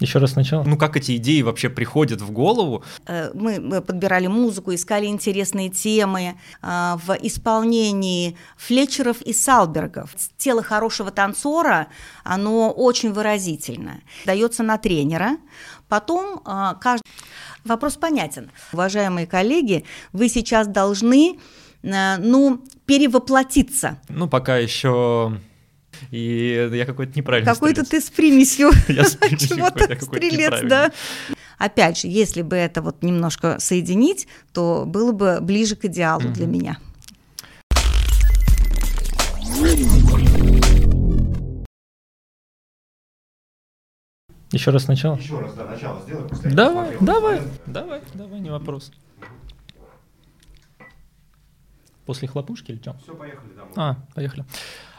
[0.00, 0.62] Еще раз сначала.
[0.64, 2.84] Ну, как эти идеи вообще приходят в голову?
[3.06, 10.14] Э, мы подбирали музыку, искали интересные темы э, в исполнении Флетчеров и Салбергов.
[10.36, 11.88] Тело хорошего танцора,
[12.24, 14.00] оно очень выразительно.
[14.26, 15.38] Дается на тренера.
[15.88, 17.02] Потом э, каждый...
[17.64, 18.52] Вопрос понятен.
[18.72, 21.40] Уважаемые коллеги, вы сейчас должны,
[21.82, 23.98] ну, перевоплотиться.
[24.08, 25.36] Ну, пока еще
[26.10, 28.70] и я какой-то неправильный Какой-то ты с примесью.
[28.88, 30.92] Я с примесью Чего-то стрелец, да.
[31.58, 36.46] Опять же, если бы это вот немножко соединить, то было бы ближе к идеалу для
[36.46, 36.78] меня.
[44.52, 45.16] Еще раз сначала?
[45.16, 46.28] Еще раз, да, начало сделай.
[46.54, 48.92] Давай, давай, давай, давай, не вопрос.
[52.04, 52.96] После хлопушки или что?
[53.02, 53.72] Все, поехали домой.
[53.74, 54.44] А, поехали.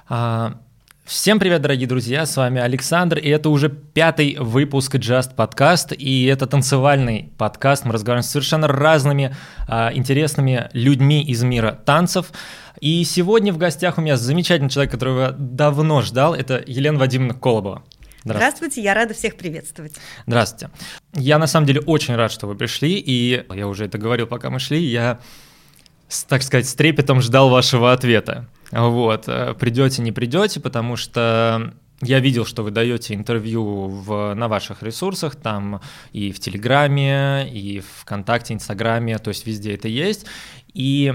[0.09, 0.61] А,
[1.07, 6.25] Всем привет, дорогие друзья, с вами Александр, и это уже пятый выпуск Just Podcast, и
[6.25, 9.33] это танцевальный подкаст, мы разговариваем с совершенно разными
[9.69, 12.33] а, интересными людьми из мира танцев,
[12.81, 17.83] и сегодня в гостях у меня замечательный человек, которого давно ждал, это Елена Вадимовна Колобова.
[18.25, 18.57] Здравствуйте.
[18.57, 19.93] Здравствуйте, я рада всех приветствовать.
[20.25, 20.69] Здравствуйте.
[21.13, 24.49] Я на самом деле очень рад, что вы пришли, и я уже это говорил, пока
[24.49, 25.19] мы шли, я,
[26.27, 28.47] так сказать, с трепетом ждал вашего ответа.
[28.71, 34.47] Вот, э, придете, не придете, потому что я видел, что вы даете интервью в, на
[34.47, 40.25] ваших ресурсах, там и в Телеграме, и в ВКонтакте, Инстаграме, то есть везде это есть.
[40.73, 41.13] И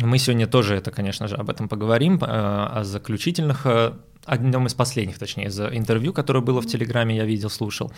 [0.00, 3.92] мы сегодня тоже это, конечно же, об этом поговорим, э, о заключительных, э,
[4.26, 7.90] одном из последних, точнее, из интервью, которое было в Телеграме, я видел, слушал.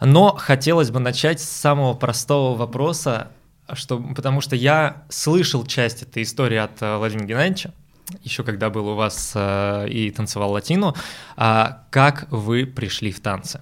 [0.00, 3.32] Но хотелось бы начать с самого простого вопроса,
[3.74, 7.72] что, потому что я слышал часть этой истории от э, Владимира Геннадьевича,
[8.22, 10.94] еще когда был у вас э, и танцевал латину,
[11.36, 13.60] а как вы пришли в танцы?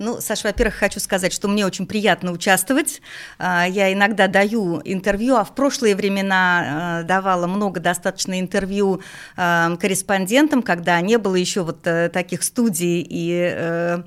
[0.00, 3.02] Ну, Саша, во-первых, хочу сказать, что мне очень приятно участвовать.
[3.36, 9.02] А, я иногда даю интервью, а в прошлые времена э, давала много достаточно интервью
[9.36, 13.98] э, корреспондентам, когда не было еще вот э, таких студий и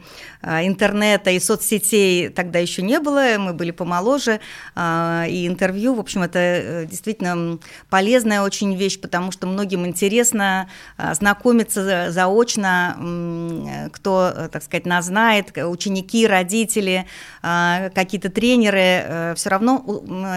[0.43, 4.39] интернета, и соцсетей тогда еще не было, мы были помоложе,
[4.73, 7.59] а, и интервью, в общем, это действительно
[7.91, 10.67] полезная очень вещь, потому что многим интересно
[10.97, 17.07] знакомиться заочно, кто, так сказать, нас знает, ученики, родители,
[17.41, 19.77] а, какие-то тренеры, э, все равно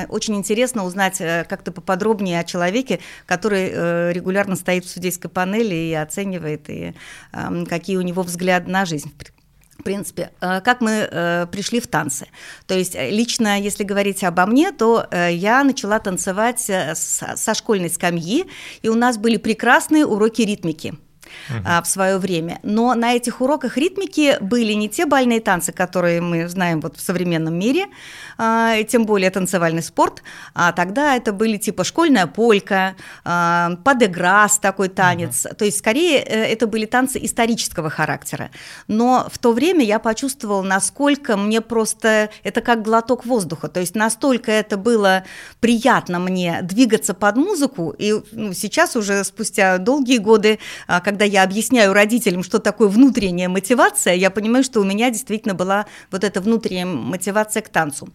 [0.09, 5.75] очень интересно узнать э, как-то поподробнее о человеке, который э, регулярно стоит в судейской панели
[5.75, 6.95] и оценивает, и
[7.69, 9.13] какие у него взгляды на жизнь.
[9.79, 12.27] В принципе, как мы пришли в танцы.
[12.67, 18.47] То есть лично, если говорить обо мне, то я начала танцевать со школьной скамьи,
[18.83, 20.95] и у нас были прекрасные уроки ритмики
[21.49, 21.83] uh-huh.
[21.83, 22.59] в свое время.
[22.63, 27.01] Но на этих уроках ритмики были не те бальные танцы, которые мы знаем вот в
[27.01, 27.87] современном мире,
[28.39, 30.23] а, тем более танцевальный спорт,
[30.55, 32.95] а тогда это были типа школьная полька,
[33.25, 35.55] а, падеграс такой танец, uh-huh.
[35.55, 38.51] то есть скорее э, это были танцы исторического характера.
[38.89, 43.95] Но в то время я почувствовала, насколько мне просто это как глоток воздуха, то есть
[43.95, 45.25] настолько это было
[45.61, 51.43] приятно мне двигаться под музыку, и ну, сейчас уже спустя долгие годы, а, когда я
[51.43, 56.43] объясняю родителям, что такое внутренняя мотивация, я понимаю, что у меня действительно была вот эта
[56.43, 58.09] внутренняя мотивация к танцу.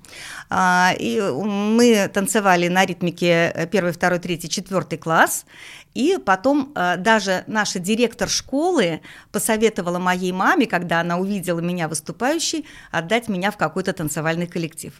[0.49, 5.45] А, и мы танцевали на ритмике первый, второй, третий, четвертый класс.
[5.95, 12.65] И потом а, даже наша директор школы посоветовала моей маме, когда она увидела меня выступающей,
[12.91, 14.93] отдать меня в какой-то танцевальный коллектив.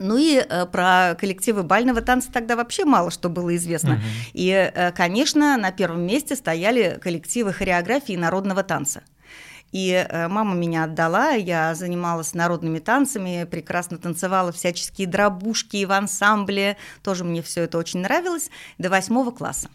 [0.00, 3.92] Ну и э, про коллективы бального танца тогда вообще мало что было известно.
[3.92, 4.00] Угу.
[4.32, 9.02] И, э, конечно, на первом месте стояли коллективы хореографии и народного танца.
[9.72, 16.78] И э, мама меня отдала, я занималась народными танцами, прекрасно танцевала всяческие дробушки в ансамбле,
[17.02, 19.68] тоже мне все это очень нравилось, до восьмого класса.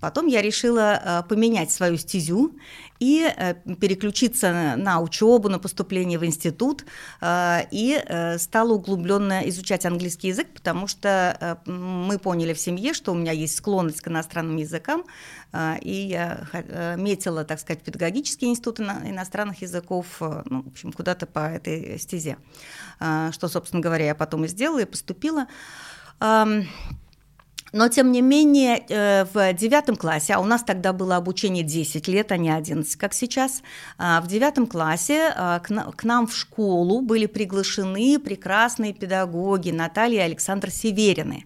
[0.00, 2.56] Потом я решила э, поменять свою стезю
[2.98, 6.84] и э, переключиться на учебу, на поступление в институт,
[7.24, 8.02] и
[8.38, 13.56] стала углубленно изучать английский язык, потому что мы поняли в семье, что у меня есть
[13.56, 15.04] склонность к иностранным языкам,
[15.80, 21.98] и я метила, так сказать, педагогический институт иностранных языков, ну, в общем, куда-то по этой
[21.98, 22.38] стезе,
[22.98, 25.46] что, собственно говоря, я потом и сделала, и поступила.
[27.72, 32.08] Но, тем не менее, э, в девятом классе, а у нас тогда было обучение 10
[32.08, 33.62] лет, а не 11, как сейчас,
[33.98, 40.24] а, в девятом классе а, к нам в школу были приглашены прекрасные педагоги Наталья и
[40.24, 41.44] Александр Северины.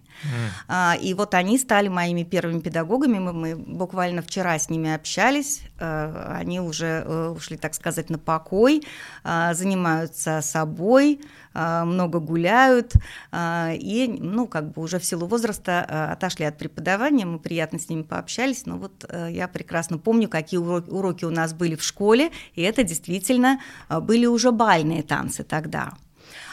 [0.69, 0.99] Mm.
[0.99, 6.59] И вот они стали моими первыми педагогами, мы, мы буквально вчера с ними общались, они
[6.59, 7.03] уже
[7.35, 8.83] ушли, так сказать, на покой,
[9.23, 11.19] занимаются собой,
[11.53, 12.93] много гуляют
[13.33, 18.03] и, ну, как бы уже в силу возраста отошли от преподавания, мы приятно с ними
[18.03, 22.83] пообщались, но вот я прекрасно помню, какие уроки у нас были в школе, и это
[22.83, 23.59] действительно
[23.89, 25.93] были уже бальные танцы тогда.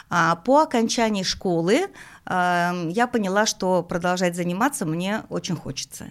[0.09, 1.89] А по окончании школы
[2.27, 6.07] я поняла, что продолжать заниматься мне очень хочется.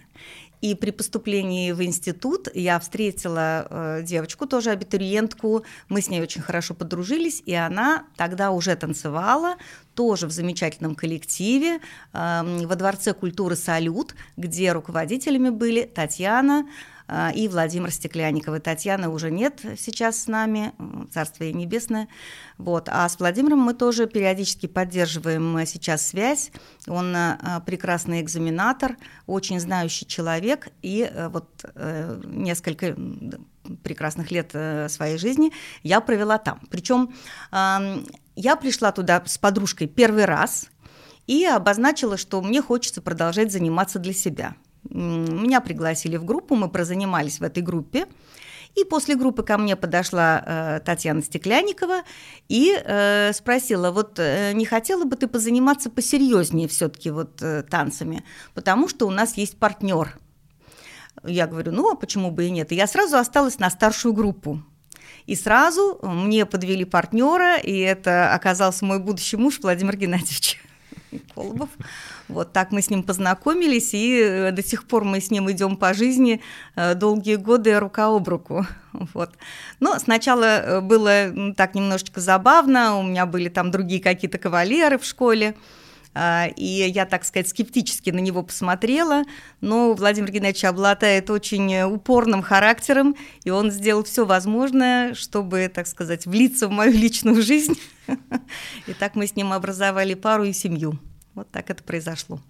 [0.60, 5.64] И при поступлении в институт я встретила э, девочку, тоже абитуриентку.
[5.88, 9.56] Мы с ней очень хорошо подружились, и она тогда уже танцевала,
[9.94, 11.80] тоже в замечательном коллективе
[12.12, 16.66] э, во Дворце культуры «Салют», где руководителями были Татьяна,
[17.34, 18.60] и Владимир Стеклянников.
[18.60, 20.72] Татьяны уже нет сейчас с нами,
[21.10, 22.08] Царствие Небесное.
[22.58, 22.88] Вот.
[22.90, 26.52] А с Владимиром мы тоже периодически поддерживаем э, сейчас связь.
[26.86, 28.96] Он э, прекрасный экзаменатор,
[29.26, 31.64] очень знающий человек, и э, вот
[32.24, 32.96] несколько
[33.82, 34.54] прекрасных лет
[34.90, 35.52] своей жизни
[35.82, 36.60] я провела там.
[36.70, 37.14] Причем
[37.52, 40.70] я пришла туда с подружкой первый раз
[41.26, 44.54] и обозначила, что мне хочется продолжать заниматься для себя–
[44.88, 48.06] меня пригласили в группу, мы прозанимались в этой группе.
[48.76, 52.02] И после группы ко мне подошла э, Татьяна Стеклянникова
[52.48, 58.24] и э, спросила, вот э, не хотела бы ты позаниматься посерьезнее все-таки вот э, танцами,
[58.54, 60.16] потому что у нас есть партнер.
[61.24, 62.70] Я говорю, ну а почему бы и нет?
[62.70, 64.62] И я сразу осталась на старшую группу.
[65.26, 70.60] И сразу мне подвели партнера, и это оказался мой будущий муж Владимир Геннадьевич.
[71.34, 71.68] Колобов.
[72.28, 75.76] Вот так мы с ним познакомились, и э, до сих пор мы с ним идем
[75.76, 76.40] по жизни
[76.76, 78.66] э, долгие годы рука об руку.
[78.92, 79.30] Вот.
[79.80, 85.04] Но сначала э, было так немножечко забавно, у меня были там другие какие-то кавалеры в
[85.04, 85.54] школе,
[86.14, 89.22] и я, так сказать, скептически на него посмотрела,
[89.60, 93.14] но Владимир Геннадьевич обладает очень упорным характером,
[93.44, 97.78] и он сделал все возможное, чтобы, так сказать, влиться в мою личную жизнь.
[98.86, 100.98] И так мы с ним образовали пару и семью.
[101.34, 102.40] Вот так это произошло.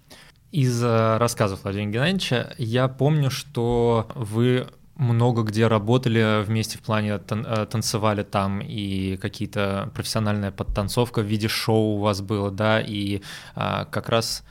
[0.51, 4.67] Из э, рассказов Владимира Геннадьевича я помню, что вы
[5.01, 11.25] много где работали вместе в плане тан- э, танцевали там и какие-то профессиональная подтанцовка в
[11.25, 13.21] виде шоу у вас было, да, и
[13.55, 14.43] а, как раз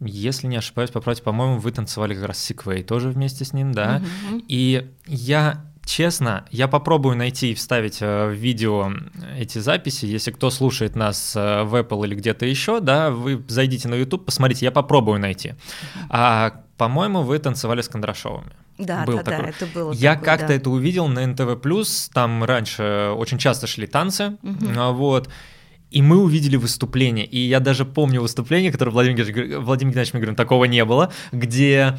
[0.00, 4.00] если не ошибаюсь, поправьте, по-моему, вы танцевали как раз Сиквей тоже вместе с ним, да.
[4.00, 4.44] Mm-hmm.
[4.48, 8.92] И я Честно, я попробую найти и вставить э, в видео
[9.38, 10.04] эти записи.
[10.04, 14.24] Если кто слушает нас э, в Apple или где-то еще, да, вы зайдите на YouTube,
[14.24, 15.54] посмотрите, я попробую найти.
[16.10, 18.52] А, по-моему, вы танцевали с Кондрашовыми.
[18.78, 19.44] Да, был да, такой.
[19.44, 19.92] да, это было.
[19.92, 20.54] Я такое, как-то да.
[20.54, 21.60] это увидел на НТВ
[22.12, 24.66] там раньше очень часто шли танцы, угу.
[24.92, 25.28] вот.
[25.90, 27.24] И мы увидели выступление.
[27.24, 31.96] И я даже помню выступление, которое Владимир Владимир Геннадьевич говорит, такого не было, где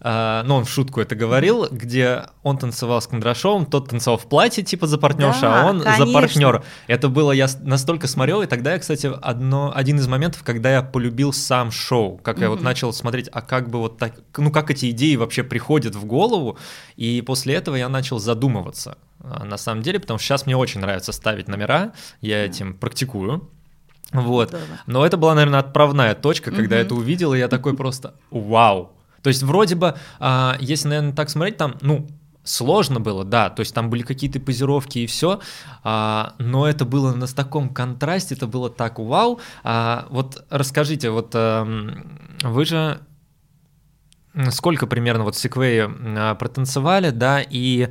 [0.00, 4.26] Uh, ну, он в шутку это говорил, где он танцевал с Кондрашовым, тот танцевал в
[4.26, 6.06] платье, типа за партнерша, да, а он конечно.
[6.06, 6.64] за партнер.
[6.86, 10.82] Это было, я настолько смотрел, и тогда я, кстати, одно, один из моментов, когда я
[10.82, 12.42] полюбил сам шоу, как mm-hmm.
[12.42, 15.94] я вот начал смотреть, а как бы вот так, ну, как эти идеи вообще приходят
[15.94, 16.56] в голову,
[16.96, 20.80] и после этого я начал задумываться, а, на самом деле, потому что сейчас мне очень
[20.80, 21.92] нравится ставить номера,
[22.22, 23.50] я этим практикую.
[24.12, 24.56] Вот.
[24.86, 28.92] Но это была, наверное, отправная точка, когда я это увидел, и я такой просто вау.
[29.22, 32.08] То есть вроде бы, а, если, наверное, так смотреть, там, ну,
[32.42, 35.40] сложно было, да, то есть там были какие-то позировки и все,
[35.84, 39.40] а, но это было на таком контрасте, это было так вау.
[39.62, 41.66] А, вот расскажите, вот а,
[42.42, 43.00] вы же
[44.50, 47.88] сколько примерно вот секвей а, протанцевали, да, и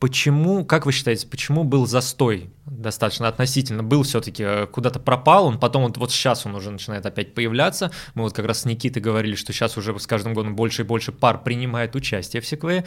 [0.00, 3.82] Почему, как вы считаете, почему был застой достаточно относительно?
[3.82, 7.90] Был все-таки э, куда-то пропал, он потом вот, вот сейчас он уже начинает опять появляться.
[8.14, 10.84] Мы вот как раз с Никитой говорили, что сейчас уже с каждым годом больше и
[10.84, 12.84] больше пар принимает участие в секвее.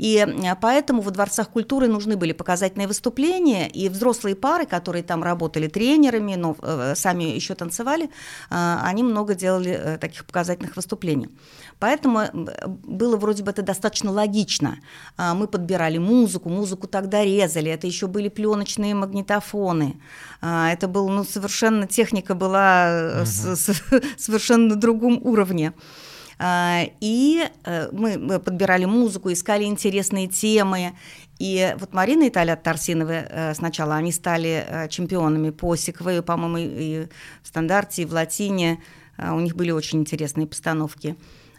[0.00, 0.26] И
[0.62, 6.36] поэтому во дворцах культуры нужны были показательные выступления, и взрослые пары, которые там работали тренерами,
[6.36, 8.08] но э, сами еще танцевали, э,
[8.82, 11.28] они много делали э, таких показательных выступлений.
[11.80, 12.26] Поэтому
[12.66, 14.78] было вроде бы это достаточно логично.
[15.16, 20.00] А, мы подбирали музыку, музыку тогда резали, это еще были пленочные магнитофоны.
[20.40, 23.26] А, это был, ну, совершенно, техника была угу.
[23.26, 23.82] с, с,
[24.18, 25.72] совершенно на другом уровне.
[26.42, 30.92] А, и э, мы подбирали музыку, искали интересные темы.
[31.38, 36.56] И вот Марина и Таля Тарсиновы э, сначала, они стали э, чемпионами по секвею, по-моему,
[36.58, 37.06] и
[37.42, 38.82] в стандарте, и в латине.
[39.18, 41.14] У них были очень интересные постановки.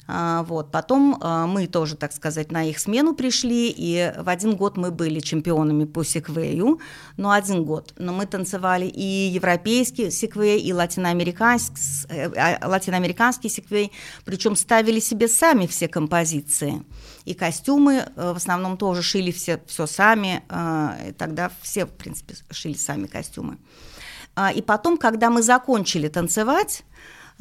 [0.08, 0.72] А, вот.
[0.72, 4.92] Потом а, мы тоже, так сказать, на их смену пришли, и в один год мы
[4.92, 6.80] были чемпионами по секвею,
[7.18, 7.94] но один год.
[7.98, 13.92] Но мы танцевали и европейский секвей, и латиноамериканский, э, а, латиноамериканский секвей,
[14.26, 16.84] причем ставили себе сами все композиции.
[17.26, 20.44] И костюмы э, в основном тоже шили все, все сами,
[21.08, 23.58] и тогда все, в принципе, шили сами костюмы.
[24.56, 26.84] И потом, когда мы закончили танцевать,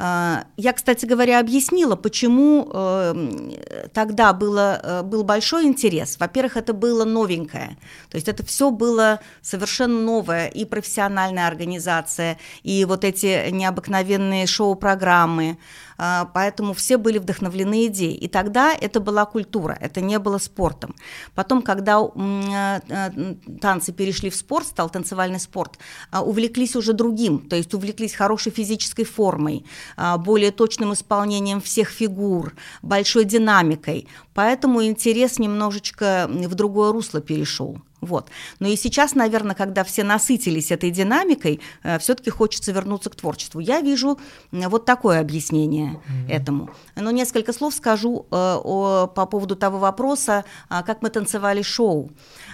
[0.00, 6.16] я, кстати говоря, объяснила, почему э, тогда было, э, был большой интерес.
[6.18, 7.76] Во-первых, это было новенькое,
[8.08, 15.58] то есть это все было совершенно новое, и профессиональная организация, и вот эти необыкновенные шоу-программы,
[15.89, 15.89] а,
[16.34, 18.14] поэтому все были вдохновлены идеей.
[18.14, 20.94] И тогда это была культура, это не было спортом.
[21.34, 25.78] Потом, когда э, э, танцы перешли в спорт, стал танцевальный спорт,
[26.10, 29.64] а, увлеклись уже другим, то есть увлеклись хорошей физической формой,
[29.96, 34.08] а, более точным исполнением всех фигур, большой динамикой.
[34.34, 37.78] Поэтому интерес немножечко в другое русло перешел.
[38.00, 38.30] Вот.
[38.60, 43.60] Но и сейчас, наверное, когда все насытились этой динамикой, э, все-таки хочется вернуться к творчеству.
[43.60, 44.18] Я вижу
[44.52, 46.30] вот такое объяснение mm-hmm.
[46.30, 46.70] этому.
[46.96, 52.10] Но несколько слов скажу э, о, по поводу того вопроса, э, как мы танцевали шоу.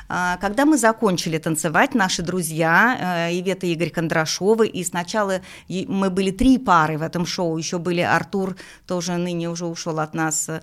[0.08, 6.10] Э, когда мы закончили танцевать, наши друзья, э, Ивета и Игорь Кондрашовы, и сначала мы
[6.10, 10.48] были три пары в этом шоу, еще были Артур, тоже ныне уже ушел от нас,
[10.48, 10.60] э,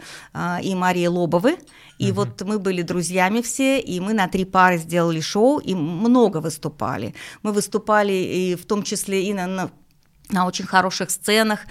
[0.64, 1.58] и Мария Лобовы,
[2.00, 2.22] и угу.
[2.22, 7.14] вот мы были друзьями все, и мы на три пары сделали шоу, и много выступали.
[7.44, 9.70] Мы выступали и в том числе и на, на
[10.30, 11.62] на очень хороших сценах,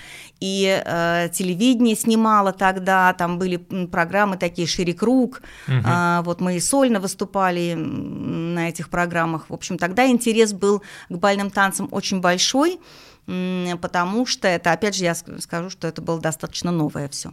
[0.41, 5.77] и э, телевидение снимало тогда, там были программы такие «Шире круг», угу.
[5.77, 9.49] э, вот мы и сольно выступали на этих программах.
[9.49, 12.79] В общем, тогда интерес был к бальным танцам очень большой,
[13.27, 17.33] потому что это, опять же, я скажу, что это было достаточно новое все.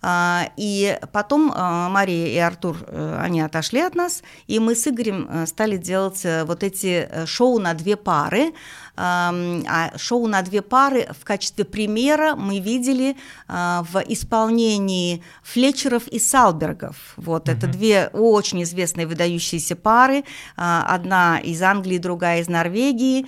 [0.00, 4.86] А, и потом а, Мария и Артур, э, они отошли от нас, и мы с
[4.86, 8.52] Игорем э, стали делать э, вот эти шоу на две пары.
[9.00, 17.14] А шоу на две пары в качестве примера мы видели в исполнении Флетчеров и Салбергов.
[17.16, 17.56] Вот, mm-hmm.
[17.56, 20.24] это две очень известные выдающиеся пары,
[20.56, 23.26] одна из Англии, другая из Норвегии,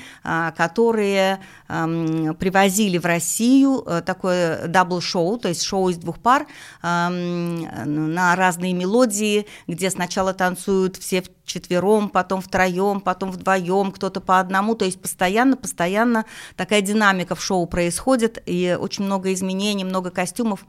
[0.56, 6.48] которые привозили в Россию такое double шоу, то есть шоу из двух пар,
[6.82, 14.74] на разные мелодии, где сначала танцуют все четвером, потом втроем, потом вдвоем, кто-то по одному,
[14.74, 16.25] то есть постоянно, постоянно
[16.57, 20.64] такая динамика в шоу происходит, и очень много изменений, много костюмов,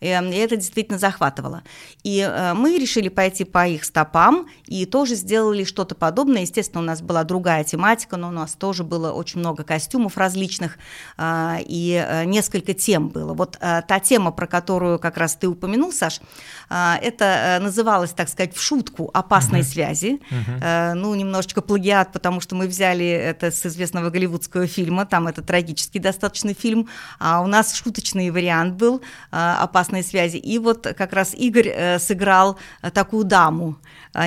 [0.00, 1.62] эм, и это действительно захватывало.
[2.02, 6.86] И э, мы решили пойти по их стопам, и тоже сделали что-то подобное, естественно, у
[6.86, 10.78] нас была другая тематика, но у нас тоже было очень много костюмов различных,
[11.16, 13.34] э, и э, несколько тем было.
[13.34, 16.20] Вот та тема, про которую как раз ты упомянул, Саш,
[16.68, 19.66] это называлось, так сказать, в шутку «опасные mm-hmm.
[19.66, 20.94] связи», Uh-huh.
[20.94, 24.33] Ну, немножечко плагиат, потому что мы взяли это с известного голливудского
[24.66, 26.88] фильма, там это трагический достаточно фильм,
[27.18, 29.00] а у нас шуточный вариант был
[29.32, 30.36] э, «Опасные связи».
[30.36, 32.58] И вот как раз Игорь э, сыграл
[32.92, 33.76] такую даму,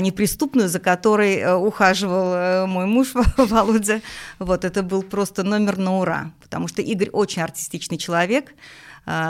[0.02, 4.02] неприступную, за которой ухаживал мой муж Володя.
[4.40, 8.54] Вот это был просто номер на ура, потому что Игорь очень артистичный человек, а,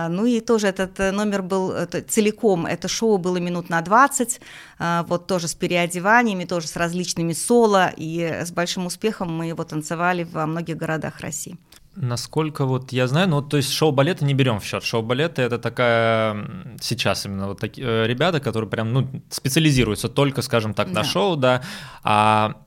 [0.10, 4.41] ну и тоже этот э, номер был это, целиком, это шоу было минут на 20,
[4.79, 9.63] а, вот тоже с переодеваниями, тоже с различными соло, и с большим успехом мы его
[9.63, 11.57] танцевали во многих городах России.
[11.96, 14.84] Насколько вот я знаю, ну то есть шоу-балеты не берем в счет.
[14.84, 20.75] Шоу-балеты это такая сейчас именно вот такие э, ребята, которые прям ну специализируются только, скажем
[20.75, 21.03] так, на да.
[21.03, 21.63] шоу, да.
[22.03, 22.66] А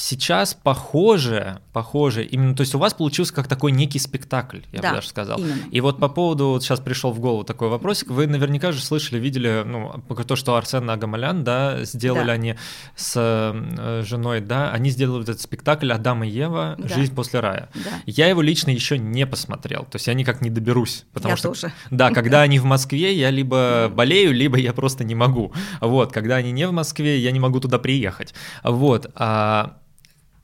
[0.00, 4.90] сейчас похоже, похоже, именно, то есть у вас получился как такой некий спектакль, я да,
[4.90, 5.38] бы даже сказал.
[5.38, 5.68] Именно.
[5.70, 9.18] И вот по поводу, вот сейчас пришел в голову такой вопросик, вы наверняка же слышали,
[9.18, 12.32] видели, ну, то, что Арсен Агамалян, да, сделали да.
[12.32, 12.54] они
[12.96, 16.76] с э, женой, да, они сделали этот спектакль «Адам и Ева.
[16.78, 16.88] Да.
[16.88, 17.68] Жизнь после рая».
[17.74, 17.90] Да.
[18.06, 21.48] Я его лично еще не посмотрел, то есть я никак не доберусь, потому я что,
[21.48, 21.72] тоже.
[21.90, 26.36] да, когда они в Москве, я либо болею, либо я просто не могу, вот, когда
[26.36, 29.80] они не в Москве, я не могу туда приехать, вот, а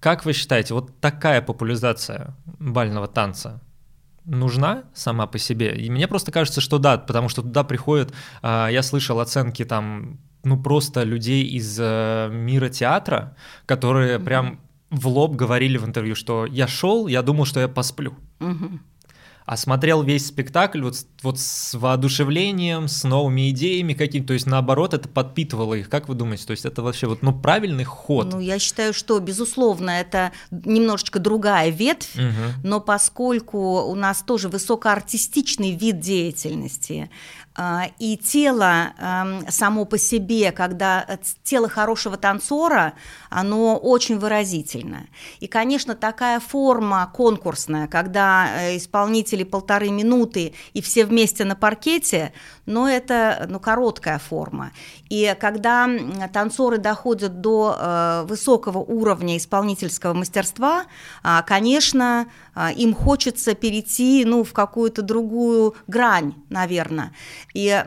[0.07, 3.61] как вы считаете, вот такая популяризация бального танца
[4.25, 5.75] нужна сама по себе?
[5.75, 10.21] И мне просто кажется, что да, потому что туда приходят, а, я слышал оценки там,
[10.45, 13.37] ну просто людей из э, мира театра,
[13.67, 14.25] которые mm-hmm.
[14.25, 14.61] прям
[14.91, 18.15] в лоб говорили в интервью, что я шел, я думал, что я посплю.
[18.39, 18.79] Mm-hmm
[19.47, 24.93] а смотрел весь спектакль вот, вот с воодушевлением, с новыми идеями какими-то, то есть наоборот
[24.93, 25.89] это подпитывало их.
[25.89, 28.33] Как вы думаете, то есть это вообще вот ну правильный ход?
[28.33, 32.61] Ну я считаю, что безусловно это немножечко другая ветвь, угу.
[32.65, 37.09] но поскольку у нас тоже высокоартистичный вид деятельности,
[37.59, 38.93] а, и тело
[39.49, 42.93] само по себе, когда э, тело хорошего танцора,
[43.37, 45.09] оно очень выразительно.
[45.41, 52.33] И, конечно, такая форма конкурсная, когда э, исполнители полторы минуты и все вместе на паркете,
[52.65, 54.73] но это ну, короткая форма.
[55.11, 55.87] И когда
[56.33, 60.87] танцоры доходят до э, высокого уровня исполнительского мастерства,
[61.23, 67.13] э, конечно, э, им хочется перейти ну, в какую-то другую грань, наверное.
[67.53, 67.83] И э,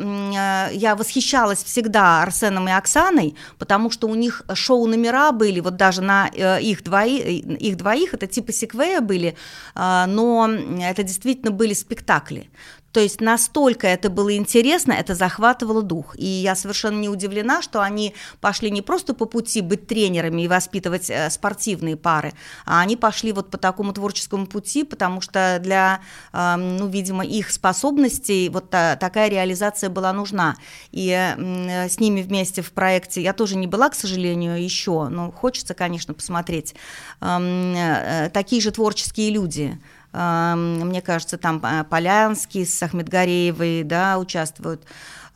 [0.73, 6.29] я восхищалась всегда Арсеном и Оксаной, потому что у них шоу-номера были, вот даже на
[6.33, 9.35] э, их, двои, их двоих, это типа секвея были,
[9.75, 10.49] э, но
[10.81, 12.49] это действительно были спектакли.
[12.91, 16.15] То есть настолько это было интересно, это захватывало дух.
[16.17, 20.47] И я совершенно не удивлена, что они пошли не просто по пути быть тренерами и
[20.47, 22.33] воспитывать э, спортивные пары,
[22.65, 26.01] а они пошли вот по такому творческому пути, потому что для,
[26.33, 30.55] э, ну, видимо, их способностей вот та, такая реализация была нужна.
[30.91, 35.31] И э, с ними вместе в проекте я тоже не была, к сожалению, еще, но
[35.31, 36.75] хочется, конечно, посмотреть.
[37.21, 39.79] Э, такие же творческие люди–
[40.11, 44.83] мне кажется, там а, Полянский с Ахмедгареевой, да, участвуют.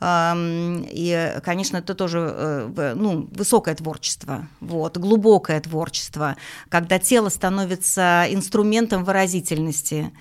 [0.02, 6.36] И, конечно, это тоже э, ну, высокое творчество, вот, глубокое творчество,
[6.68, 10.12] когда тело становится инструментом выразительности.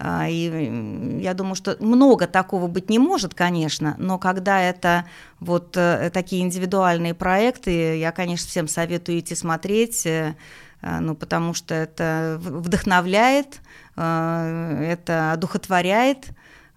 [0.00, 5.06] А, и я думаю, что много такого быть не может, конечно, но когда это
[5.40, 10.36] вот э, такие индивидуальные проекты, я, конечно, всем советую идти смотреть, э,
[10.82, 13.60] ну, потому что это вдохновляет,
[13.98, 16.28] Э, это одухотворяет,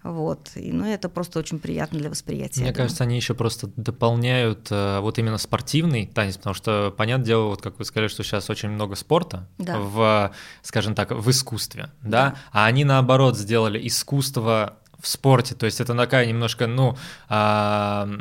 [0.02, 0.50] вот.
[0.56, 2.62] И, ну, это просто очень приятно для восприятия.
[2.62, 7.44] Мне кажется, они еще просто дополняют э, вот именно спортивный танец, потому что, понятное дело,
[7.44, 9.78] вот как вы сказали, что сейчас очень много спорта да.
[9.78, 12.30] в, скажем так, в искусстве, да?
[12.30, 16.96] да, а они наоборот сделали искусство в спорте, то есть это такая немножко, ну,
[17.28, 18.18] э,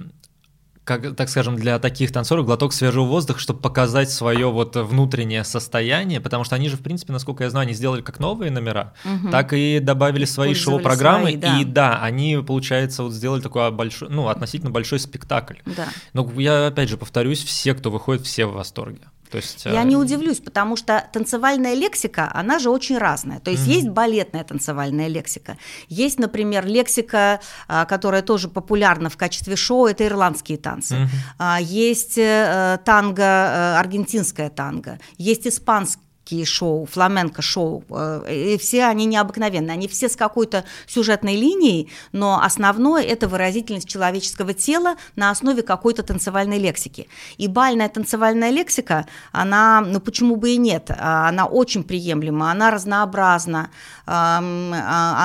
[0.83, 6.19] как, так скажем, для таких танцоров глоток свежего воздуха, чтобы показать свое вот внутреннее состояние,
[6.19, 9.29] потому что они же, в принципе, насколько я знаю, они сделали как новые номера, угу.
[9.29, 11.59] так и добавили свои шоу-программы, да.
[11.59, 15.57] и да, они, получается, вот сделали такой большой, ну, относительно большой спектакль.
[15.65, 15.87] Да.
[16.13, 19.01] Но я, опять же, повторюсь, все, кто выходит, все в восторге.
[19.31, 23.39] То есть, Я не э, удивлюсь, потому что танцевальная лексика, она же очень разная.
[23.39, 23.71] То есть mm-hmm.
[23.71, 30.05] есть балетная танцевальная лексика, есть, например, лексика, а, которая тоже популярна в качестве шоу, это
[30.05, 30.95] ирландские танцы.
[31.39, 31.63] Mm-hmm.
[31.63, 39.05] Есть э, танго, э, аргентинская танго, есть испанская фламенкие шоу, фламенко-шоу, э, и все они
[39.05, 45.61] необыкновенные, они все с какой-то сюжетной линией, но основное– это выразительность человеческого тела на основе
[45.61, 47.07] какой-то танцевальной лексики.
[47.37, 52.71] И бальная танцевальная лексика, она, ну почему бы и нет, а, она очень приемлема, она
[52.71, 53.69] разнообразна,
[54.05, 54.37] а,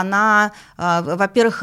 [0.01, 1.63] она, а, во-первых,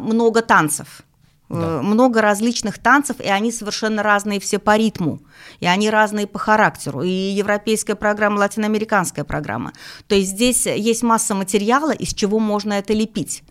[0.00, 1.05] много танцев,
[1.48, 1.78] да.
[1.78, 5.20] Э, много различных танцев, и они совершенно разные все по ритму,
[5.60, 9.72] и они разные по характеру, и европейская программа, латиноамериканская программа.
[10.08, 13.42] То есть здесь есть масса материала, из чего можно это лепить.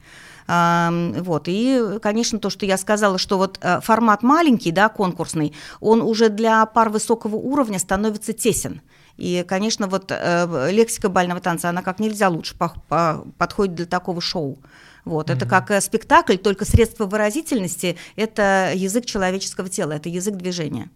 [0.48, 1.44] Вот.
[1.48, 6.30] И, конечно, то, что я сказала, что вот э, формат маленький, да, конкурсный, он уже
[6.30, 8.82] для пар высокого уровня становится тесен.
[9.17, 14.60] И, конечно, вот э, лексика бального танца, она как нельзя лучше подходит для такого шоу.
[15.06, 15.34] Вот, mm-hmm.
[15.34, 20.89] это как э, спектакль, только средство выразительности– это язык человеческого тела, это язык движения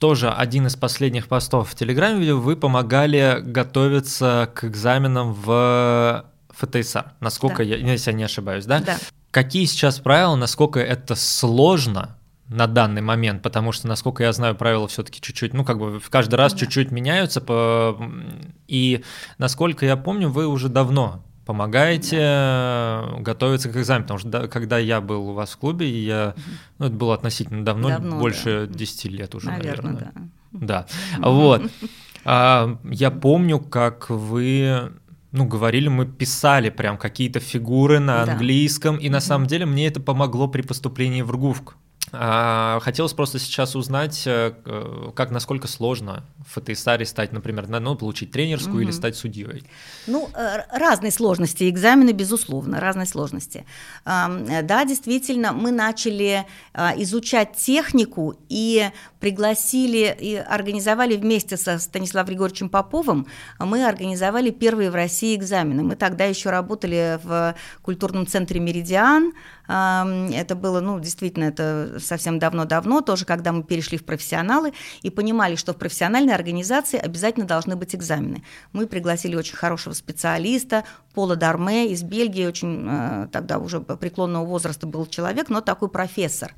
[0.00, 7.14] тоже один из последних постов в Телеграме видео, вы помогали готовиться к экзаменам в ФТСА,
[7.20, 7.62] насколько да.
[7.62, 8.80] я, если я не ошибаюсь, да?
[8.80, 8.98] Да.
[9.30, 14.86] Какие сейчас правила, насколько это сложно на данный момент, потому что, насколько я знаю, правила
[14.86, 16.60] все-таки чуть-чуть, ну, как бы в каждый раз да.
[16.60, 17.98] чуть-чуть меняются, по...
[18.68, 19.02] и,
[19.38, 23.14] насколько я помню, вы уже давно помогаете да.
[23.18, 26.34] готовиться к экзамену, потому что да, когда я был у вас в клубе, я,
[26.78, 28.74] ну, это было относительно давно, давно больше да.
[28.78, 29.92] 10 лет уже, наверное.
[29.92, 30.30] наверное.
[30.52, 30.86] Да,
[31.18, 31.28] да.
[31.28, 31.62] вот.
[32.26, 34.92] А, я помню, как вы
[35.34, 38.32] ну, говорили, мы писали прям какие-то фигуры на да.
[38.32, 41.74] английском, и на самом деле мне это помогло при поступлении в РГУФК.
[42.16, 44.52] А, хотелось просто сейчас узнать, э,
[45.14, 48.82] как насколько сложно в ФТСАРе стать, например, ну, получить тренерскую угу.
[48.82, 49.64] или стать судьей.
[50.06, 53.64] Ну, э, разные сложности, экзамены, безусловно, разные сложности.
[54.04, 62.68] Да, действительно, мы начали а, изучать технику и пригласили и организовали вместе со Станиславом Григорьевичем
[62.68, 63.26] Поповым,
[63.58, 65.82] мы организовали первые в России экзамены.
[65.82, 69.32] Мы тогда еще работали в культурном центре «Меридиан»,
[69.66, 74.72] это было, ну, действительно, это совсем давно-давно, тоже когда мы перешли в профессионалы
[75.02, 78.42] и понимали, что в профессиональной организации обязательно должны быть экзамены.
[78.72, 84.86] Мы пригласили очень хорошего специалиста, Пола Дарме из Бельгии, очень э, тогда уже преклонного возраста
[84.86, 86.52] был человек, но такой профессор.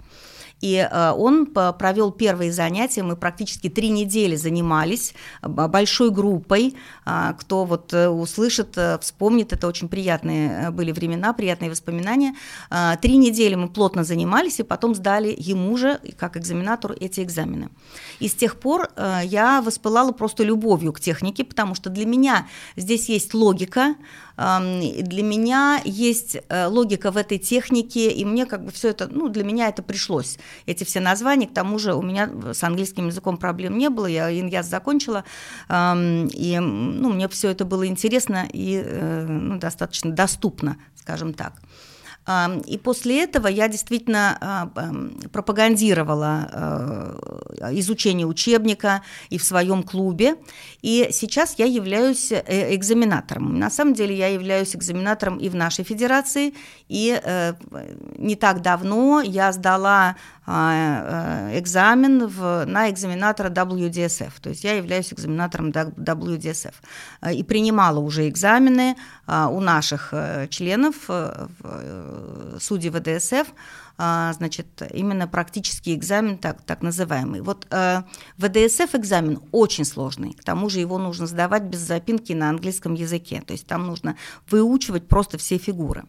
[0.61, 6.75] И э, он провел первые занятия, мы практически три недели занимались большой группой.
[7.05, 12.35] А, кто вот э, услышит, э, вспомнит, это очень приятные были времена, приятные воспоминания.
[12.71, 17.69] А, три недели мы плотно занимались, и потом сдали ему же, как экзаменатору, эти экзамены.
[18.19, 18.90] И с тех пор
[19.25, 23.95] я воспылала просто любовью к технике, потому что для меня здесь есть логика,
[24.37, 29.45] для меня есть логика в этой технике, и мне как бы все это, ну, для
[29.45, 31.46] меня это пришлось эти все названия.
[31.46, 35.24] К тому же у меня с английским языком проблем не было, я иньяз закончила,
[35.70, 41.54] и ну, мне все это было интересно и э, ну, достаточно доступно, скажем так.
[42.66, 44.68] И после этого я действительно а,
[45.32, 50.35] пропагандировала э, изучение учебника и в своем клубе.
[50.82, 53.61] И сейчас я являюсь э, экзаменатором.
[53.61, 56.54] На самом деле я являюсь экзаменатором и в нашей федерации.
[56.88, 57.54] И э,
[58.18, 64.32] не так давно я сдала экзамен в, на экзаменатора WDSF.
[64.40, 66.74] То есть я являюсь экзаменатором WDSF.
[67.32, 70.14] И принимала уже экзамены а, у наших
[70.50, 70.94] членов
[72.61, 73.48] судей ВДСФ,
[73.98, 77.40] а, значит, именно практический экзамен, так, так называемый.
[77.40, 78.02] Вот э,
[78.37, 83.42] ВДСФ экзамен очень сложный, к тому же его нужно сдавать без запинки на английском языке,
[83.46, 84.16] то есть там нужно
[84.50, 86.04] выучивать просто все фигуры.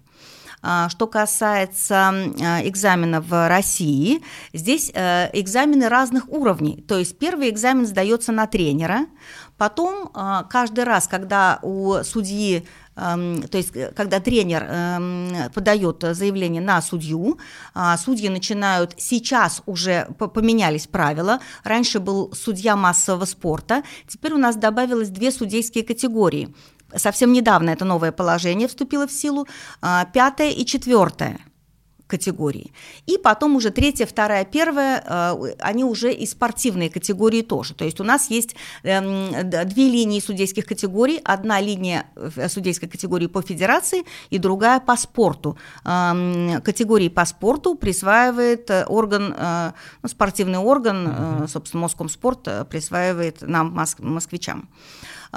[0.62, 6.84] А, что касается э, экзамена в России, здесь э, экзамены разных уровней.
[6.88, 9.06] То есть первый экзамен сдается на тренера,
[9.58, 10.12] потом
[10.50, 12.65] каждый раз, когда у судьи
[12.96, 17.38] то есть э, когда тренер подает заявление на судью,
[17.76, 24.56] а, судьи начинают, сейчас уже поменялись правила, раньше был судья массового спорта, теперь у нас
[24.56, 26.54] добавилось две судейские категории.
[26.95, 29.47] Совсем недавно это новое положение вступило в силу,
[29.82, 31.39] а, пятое и четвертое
[32.08, 32.71] категории.
[33.06, 37.73] И потом уже третья, вторая, первая, э, они уже и спортивные категории тоже.
[37.73, 41.19] То есть у нас есть эм, две линии судейских категорий.
[41.23, 45.58] Одна линия э, судейской категории по федерации и другая по спорту.
[45.84, 49.36] Эм, категории по спорту присваивает э, орган,
[50.02, 54.69] ну, спортивный орган, собственно, Москомспорт присваивает нам, москвичам.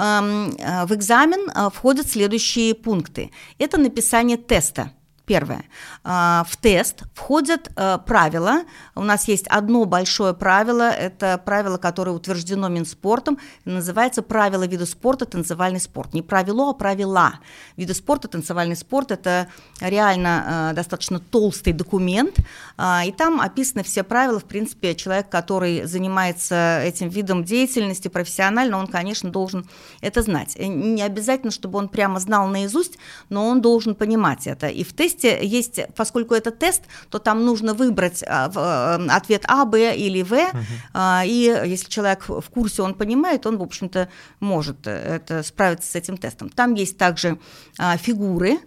[0.01, 0.51] Эм,
[0.87, 3.29] в экзамен входят следующие пункты.
[3.59, 4.91] Это написание теста–
[5.31, 5.63] Первое.
[6.03, 8.63] А, в тест входят э, правила.
[8.95, 10.91] У нас есть одно большое правило.
[10.91, 13.37] Это правило, которое утверждено Минспортом.
[13.63, 15.25] Называется «Правила вида спорта.
[15.25, 16.13] Танцевальный спорт».
[16.13, 17.35] Не правило, а правила.
[17.77, 19.47] Виды спорта, танцевальный спорт– это
[19.79, 22.35] реально э, достаточно толстый документ.
[22.75, 24.41] А, и там описаны все правила.
[24.41, 29.65] В принципе, человек, который занимается этим видом деятельности профессионально, он, конечно, должен
[30.01, 30.57] это знать.
[30.59, 32.97] Не обязательно, чтобы он прямо знал наизусть,
[33.29, 34.67] но он должен понимать это.
[34.67, 39.43] И в тесте тесте есть, поскольку это тест, то там нужно выбрать а, э, ответ
[39.47, 41.25] А, Б или В, uh-huh.
[41.25, 46.17] и если человек в курсе, он понимает, он, в общем-то, может это, справиться с этим
[46.17, 46.49] тестом.
[46.49, 47.37] Там есть также
[47.77, 48.59] а, фигуры,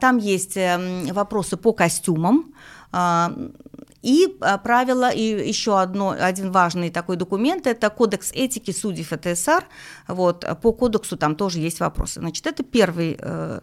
[0.00, 0.58] там есть
[1.10, 2.54] вопросы по костюмам,
[4.02, 9.64] и правило, и еще одно, один важный такой документ, это кодекс этики судей ФТСР.
[10.08, 12.20] Вот, по кодексу там тоже есть вопросы.
[12.20, 13.60] Значит, это первый э,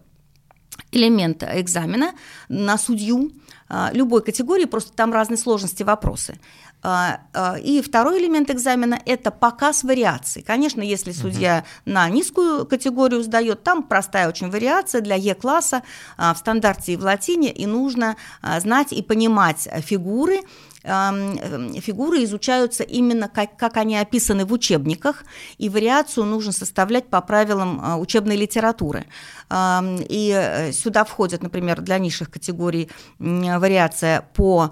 [0.91, 2.13] элемент экзамена
[2.47, 3.31] на судью
[3.71, 6.39] а, любой категории, просто там разные сложности вопросы.
[6.81, 10.41] А, а, и второй элемент экзамена– это показ вариаций.
[10.41, 11.93] Конечно, если судья угу.
[11.93, 15.83] на низкую категорию сдает, там простая очень вариация для Е-класса
[16.17, 18.15] в стандарте и в латине, и нужно
[18.59, 20.41] знать и понимать фигуры,
[20.81, 25.25] фигуры изучаются именно как, как они описаны в учебниках,
[25.57, 29.05] и вариацию нужно составлять по правилам учебной литературы.
[29.51, 34.71] И э, сюда входят, например, для низших категорий вариация по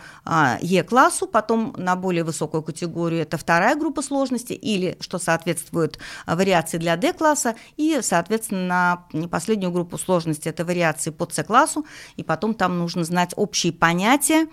[0.61, 6.95] Е-классу, потом на более высокую категорию это вторая группа сложности, или, что соответствует вариации для
[6.95, 11.85] D-класса, и, соответственно, на последнюю группу сложности это вариации по С-классу,
[12.15, 14.47] и потом там нужно знать общие понятия,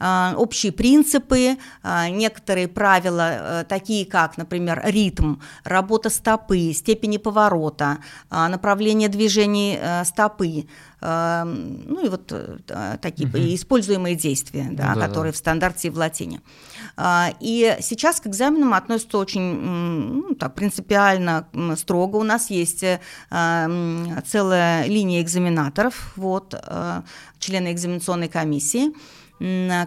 [0.00, 7.98] а, общие принципы, а, некоторые правила, э, такие как, например, ритм, работа стопы, степени поворота,
[8.30, 10.66] а, направление движений э, стопы,
[11.00, 13.38] ну и вот э, такие угу.
[13.38, 15.36] используемые действия, да, да, которые да.
[15.36, 16.40] в стандарте и в латине.
[17.40, 22.16] И сейчас к экзаменам относятся очень ну, так, принципиально строго.
[22.16, 22.84] У нас есть
[23.30, 26.60] целая линия экзаменаторов, вот,
[27.38, 28.92] члены экзаменационной комиссии,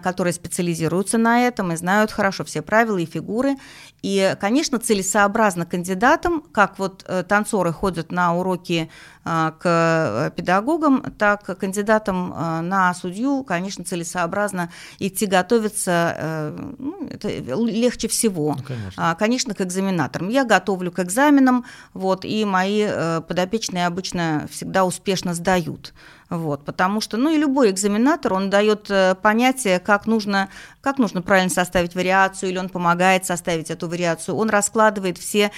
[0.02, 3.56] которые специализируются на этом и знают хорошо все правила и фигуры.
[4.02, 8.90] И, конечно, целесообразно кандидатам, как вот э, танцоры ходят на уроки
[9.21, 17.28] а, к э, педагогам, так кандидатам э, на судью, конечно, целесообразно идти готовиться, ну, это
[17.28, 18.56] легче всего.
[18.58, 19.10] Ну, конечно.
[19.10, 20.28] А, конечно, к экзаменаторам.
[20.28, 22.86] Я готовлю к экзаменам, вот, и мои
[23.28, 25.94] подопечные обычно всегда успешно сдают.
[26.28, 30.48] Вот, потому что, ну и любой экзаменатор, он дает понятие, как нужно,
[30.80, 35.50] как нужно правильно составить вариацию, или он помогает составить эту вариацию, он раскладывает все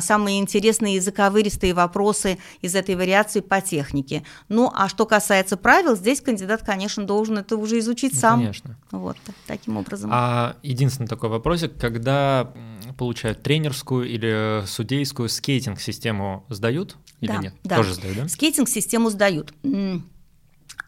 [0.00, 3.09] самые интересные и заковыристые вопросы из этой вариации
[3.48, 4.24] по технике.
[4.48, 8.40] Ну, а что касается правил, здесь кандидат, конечно, должен это уже изучить ну, сам.
[8.40, 8.76] Конечно.
[8.90, 10.10] Вот, таким образом.
[10.12, 12.52] А единственный такой вопросик, когда
[12.98, 17.54] получают тренерскую или судейскую скейтинг-систему сдают или да, нет?
[17.64, 17.76] Да.
[17.76, 18.28] Тоже сдают, да?
[18.28, 19.52] Скейтинг-систему сдают.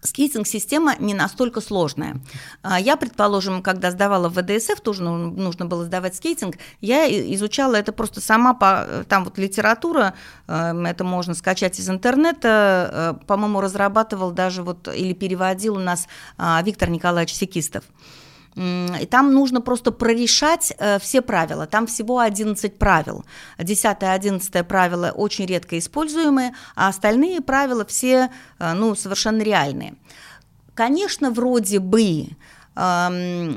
[0.02, 2.16] Скейтинг-система не настолько сложная.
[2.62, 7.92] А, я, предположим, когда сдавала в ВДСФ, тоже нужно было сдавать скейтинг, я изучала это
[7.92, 10.14] просто сама, по, там вот литература,
[10.48, 16.08] эм, это можно скачать из интернета, э, по-моему, разрабатывал даже вот или переводил у нас
[16.36, 17.84] а, Виктор Николаевич Секистов.
[18.54, 21.66] И там нужно просто прорешать э, все правила.
[21.66, 23.24] Там всего 11 правил.
[23.58, 29.94] 10 11 правила очень редко используемые, а остальные правила все э, ну, совершенно реальные.
[30.74, 32.26] Конечно, вроде бы
[32.76, 33.54] э,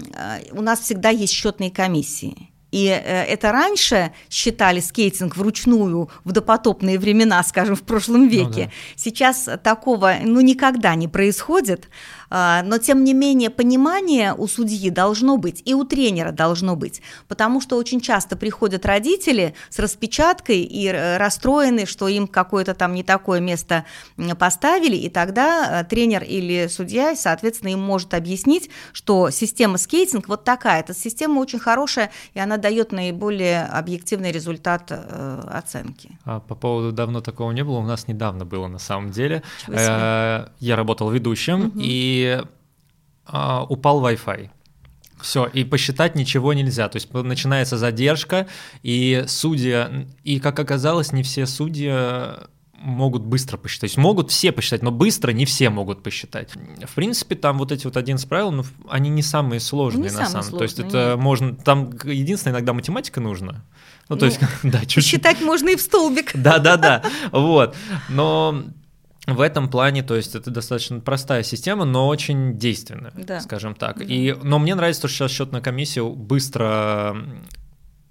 [0.51, 2.51] у нас всегда есть счетные комиссии.
[2.71, 8.63] И это раньше считали скейтинг вручную в допотопные времена, скажем, в прошлом веке.
[8.63, 8.71] Ну, да.
[8.97, 11.87] Сейчас такого ну, никогда не происходит.
[12.29, 17.01] А, но тем не менее понимание у судьи должно быть, и у тренера должно быть,
[17.27, 22.93] потому что очень часто приходят родители с распечаткой и э, расстроены, что им какое-то там
[22.93, 23.85] не такое место
[24.39, 30.43] поставили, и тогда э, тренер или судья, соответственно, им может объяснить, что система скейтинг вот
[30.43, 36.17] такая, эта система очень хорошая, и она дает наиболее объективный результат э, оценки.
[36.25, 39.43] А по поводу давно такого не было, у нас недавно было на самом деле.
[39.67, 41.79] Я работал ведущим, угу.
[41.79, 42.41] и и
[43.25, 44.49] а, упал Wi-Fi.
[45.21, 46.87] Все, и посчитать ничего нельзя.
[46.89, 48.47] То есть начинается задержка,
[48.83, 51.91] и судья, и как оказалось, не все судьи
[52.77, 53.81] могут быстро посчитать.
[53.81, 56.51] То есть могут все посчитать, но быстро не все могут посчитать.
[56.83, 60.25] В принципе, там вот эти вот 11 правил, ну, они не самые сложные не на
[60.27, 60.57] самом деле.
[60.57, 60.87] То есть нет.
[60.89, 63.63] это можно, там единственное, иногда математика нужна.
[64.09, 65.05] Ну, то ну, есть, да, чуть-чуть.
[65.05, 66.31] Считать можно и в столбик.
[66.35, 67.75] Да-да-да, вот.
[68.09, 68.65] Но
[69.27, 73.41] в этом плане, то есть это достаточно простая система, но очень действенная, да.
[73.41, 73.99] скажем так.
[73.99, 74.05] Да.
[74.05, 77.17] И, но мне нравится то, что сейчас счетная комиссия быстро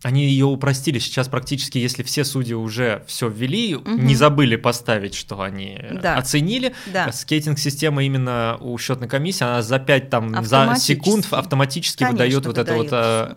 [0.05, 0.99] они ее упростили.
[0.99, 3.91] Сейчас практически, если все судьи уже все ввели, угу.
[3.91, 6.19] не забыли поставить, что они да.
[6.19, 7.11] оценили, да.
[7.11, 12.59] скейтинг-система именно у счетной комиссии, она за 5 там, за секунд автоматически Конечно, выдает вот
[12.59, 13.37] это вот а,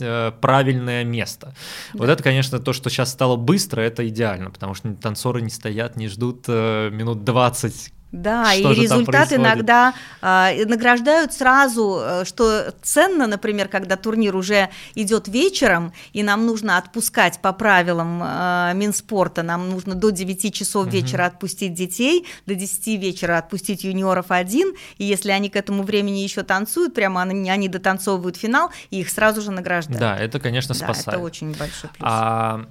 [0.00, 1.54] э, правильное место.
[1.94, 2.00] Да.
[2.00, 5.96] Вот это, конечно, то, что сейчас стало быстро, это идеально, потому что танцоры не стоят,
[5.96, 12.74] не ждут э, минут 20 да, что и результат иногда э, награждают сразу, э, что
[12.82, 19.42] ценно, например, когда турнир уже идет вечером, и нам нужно отпускать по правилам э, Минспорта,
[19.42, 20.92] нам нужно до 9 часов угу.
[20.92, 26.18] вечера отпустить детей, до 10 вечера отпустить юниоров один, и если они к этому времени
[26.18, 30.00] еще танцуют, прямо они, они дотанцовывают финал, и их сразу же награждают.
[30.00, 31.06] Да, это, конечно, спасает.
[31.06, 32.02] Да, это очень большой плюс.
[32.02, 32.66] А,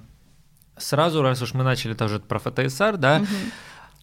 [0.76, 3.26] сразу, раз уж мы начали тоже про ФТСР, да, угу.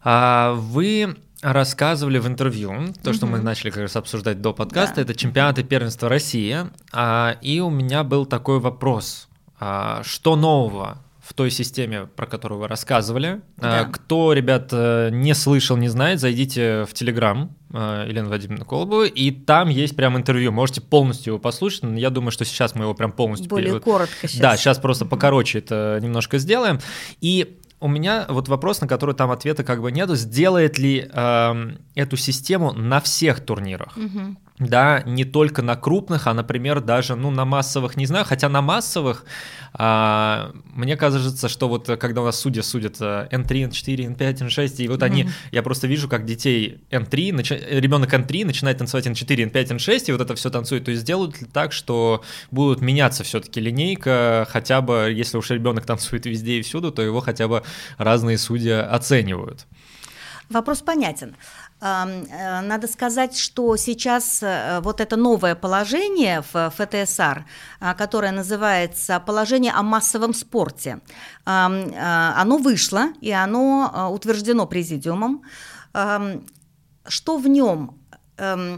[0.04, 5.02] а, вы рассказывали в интервью, то, что мы начали как раз обсуждать до подкаста, да.
[5.04, 6.58] это чемпионаты первенства России,
[6.92, 9.28] а, и у меня был такой вопрос,
[9.60, 13.42] а, что нового в той системе, про которую вы рассказывали.
[13.58, 13.84] Да.
[13.84, 19.94] Кто, ребят, не слышал, не знает, зайдите в Телеграм Елены Владимировны Колобовой, и там есть
[19.98, 20.54] прям интервью.
[20.54, 21.84] Можете полностью его послушать.
[21.98, 23.50] Я думаю, что сейчас мы его прям полностью...
[23.50, 23.84] Более перевод...
[23.84, 24.40] коротко сейчас.
[24.40, 26.80] Да, сейчас просто покороче это немножко сделаем.
[27.20, 30.16] И у меня вот вопрос, на который там ответа как бы нету.
[30.16, 33.96] Сделает ли э, эту систему на всех турнирах?
[33.98, 34.38] Угу.
[34.60, 38.26] Да, не только на крупных, а, например, даже ну, на массовых, не знаю.
[38.26, 39.24] Хотя на массовых
[39.74, 44.88] а, мне кажется, что вот когда у нас судьи судят N3, N4, N5, N6, и
[44.88, 45.06] вот mm-hmm.
[45.06, 47.52] они, я просто вижу, как детей N3, нач...
[47.52, 50.86] ребенок N3 начинает танцевать N4, N5, N6, и вот это все танцует.
[50.86, 55.86] То есть сделают ли так, что будут меняться все-таки линейка, хотя бы, если уж ребенок
[55.86, 57.62] танцует везде и всюду, то его хотя бы
[58.00, 59.68] разные судьи оценивают.
[60.50, 61.36] Вопрос понятен.
[61.80, 67.46] Э, надо сказать, что сейчас э, вот это новое положение в ФТСР,
[67.80, 71.00] э, которое называется «Положение о массовом спорте»,
[71.46, 75.44] оно вышло, и оно утверждено президиумом.
[77.08, 78.02] Что в нем?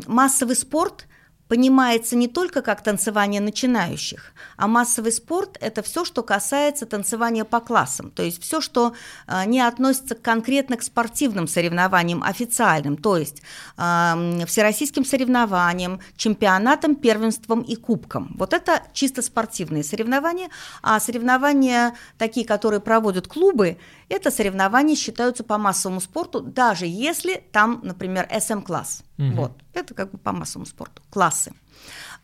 [0.07, 1.07] Массовый спорт
[1.49, 7.59] понимается не только как танцевание начинающих, а массовый спорт– это все, что касается танцевания по
[7.59, 8.93] классам, то есть все, что
[9.27, 13.41] э, не относится конкретно к спортивным соревнованиям официальным, то есть
[13.77, 18.35] э, всероссийским соревнованиям, чемпионатам, первенствам и кубкам.
[18.37, 20.49] Вот это чисто спортивные соревнования,
[20.83, 27.79] а соревнования такие, которые проводят клубы, это соревнования считаются по массовому спорту, даже если там,
[27.81, 29.03] например, SM-класс.
[29.19, 29.35] Угу.
[29.35, 31.53] Вот, это как бы по массовому спорту, классы.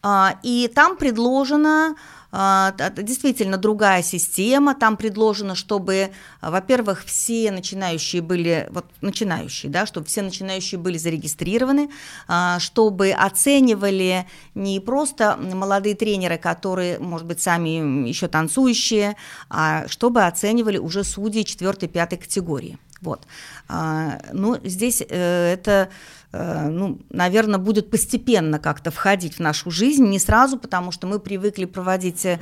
[0.01, 1.95] А, и там предложено
[2.31, 10.07] а, действительно другая система, там предложено, чтобы, во-первых, все начинающие были, вот начинающие, да, чтобы
[10.07, 11.89] все начинающие были зарегистрированы,
[12.27, 19.15] а, чтобы оценивали не просто молодые тренеры, которые, может быть, сами еще танцующие,
[19.49, 22.77] а чтобы оценивали уже судьи 4-5 категории.
[23.05, 23.25] Вот.
[24.33, 25.89] Ну, здесь э, это
[26.35, 31.19] Э, ну, наверное, будет постепенно как-то входить в нашу жизнь, не сразу, потому что мы
[31.19, 32.39] привыкли проводить э,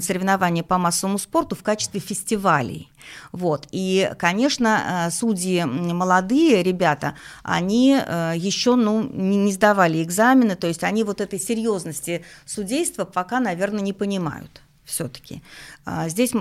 [0.00, 2.88] соревнования по массовому спорту в качестве фестивалей.
[3.32, 3.66] Вот.
[3.72, 11.02] И, конечно, э, судьи молодые ребята, они еще ну, не сдавали экзамены, то есть они
[11.02, 15.42] вот этой серьезности судейства пока, наверное, не понимают все-таки.
[15.86, 16.32] А, здесь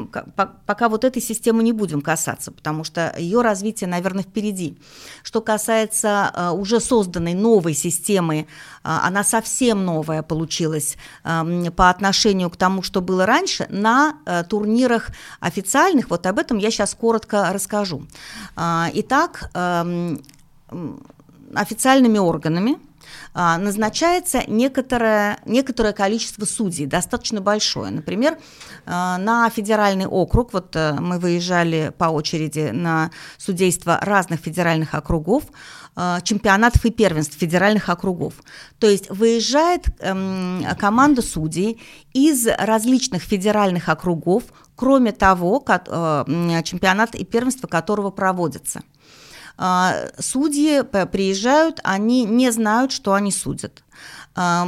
[0.66, 4.78] пока вот этой системы не будем касаться, потому что ее развитие, наверное, впереди.
[5.24, 8.48] Что касается а, уже созданной новой системы,
[8.84, 14.18] а, она совсем новая получилась по отношению к тому, что было раньше, на
[14.50, 15.10] турнирах
[15.40, 18.06] официальных, вот об этом я сейчас коротко расскажу.
[18.58, 19.52] Итак,
[21.54, 22.78] официальными органами–
[23.34, 27.92] назначается некоторое, некоторое количество судей, достаточно большое.
[27.92, 28.38] Например,
[28.86, 35.44] а, на федеральный округ, вот э, мы выезжали по очереди на судейство разных федеральных округов,
[35.96, 38.36] а, чемпионатов и первенств федеральных округов.
[38.80, 41.82] То есть выезжает эм, команда судей
[42.14, 44.44] из различных федеральных округов,
[44.76, 48.82] кроме того, э, чемпионат и первенства которого проводятся.
[49.64, 53.84] А, судьи приезжают, они не знают, что они судят.
[54.34, 54.68] А,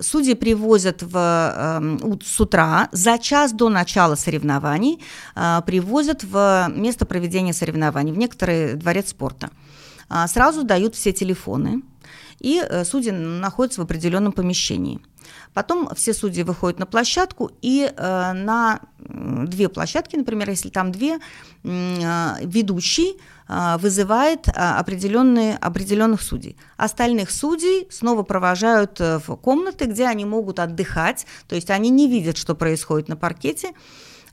[0.00, 7.52] судьи привозят в, с утра, за час до начала соревнований, а, привозят в место проведения
[7.52, 9.50] соревнований, в некоторый дворец спорта.
[10.26, 11.82] Сразу дают все телефоны,
[12.40, 15.00] и э, судьи находятся в определенном помещении.
[15.52, 21.18] Потом все судьи выходят на площадку, и э, на две площадки, например, если там две,
[21.64, 23.18] э, ведущий
[23.48, 26.56] вызывает а, определенные, определенных судей.
[26.76, 32.08] Остальных судей снова провожают э, в комнаты, где они могут отдыхать, то есть они не
[32.08, 33.72] видят, что происходит на паркете,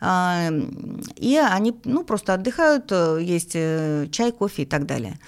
[0.02, 0.50] а,
[1.16, 5.20] и они ну, просто отдыхают, э, есть э, чай, кофе и так далее.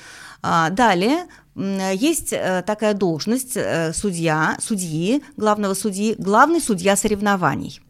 [0.44, 3.58] Далее есть такая должность
[3.94, 7.82] судья, судьи, главного судьи, главный судья соревнований.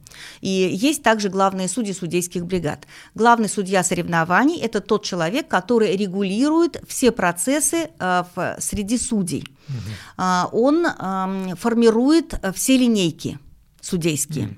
[0.41, 2.88] И есть также главные судьи судейских бригад.
[3.15, 9.45] Главный судья соревнований– это тот человек, который регулирует все процессы э, в, среди судей.
[9.69, 10.23] Угу.
[10.51, 13.39] Он э, формирует все линейки
[13.82, 14.58] судейские.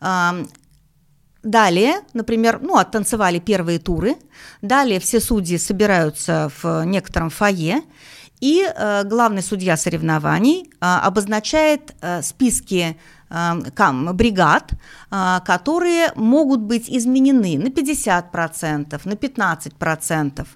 [0.00, 0.48] Угу.
[1.44, 4.16] Далее, например, ну, оттанцевали первые туры,
[4.60, 7.82] далее все судьи собираются в некотором фойе,
[8.40, 12.96] и э, главный судья соревнований э, обозначает э, списки
[13.30, 14.72] бригад,
[15.10, 20.46] которые могут быть изменены на 50%, на 15%.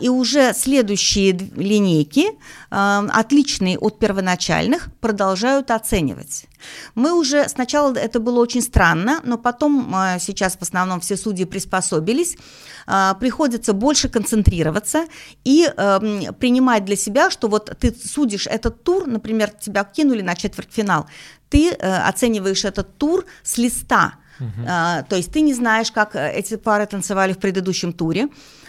[0.00, 2.28] И уже следующие линейки,
[2.70, 6.46] отличные от первоначальных, продолжают оценивать.
[6.94, 12.36] Мы уже сначала это было очень странно, но потом сейчас в основном все судьи приспособились.
[13.20, 15.06] Приходится больше концентрироваться
[15.44, 15.68] и
[16.38, 21.06] принимать для себя, что вот ты судишь этот тур, например, тебя кинули на четвертьфинал,
[21.48, 24.14] ты э, оцениваешь этот тур с листа.
[24.38, 24.66] Uh-huh.
[24.68, 28.28] А, то есть ты не знаешь, как э, эти пары танцевали в предыдущем туре,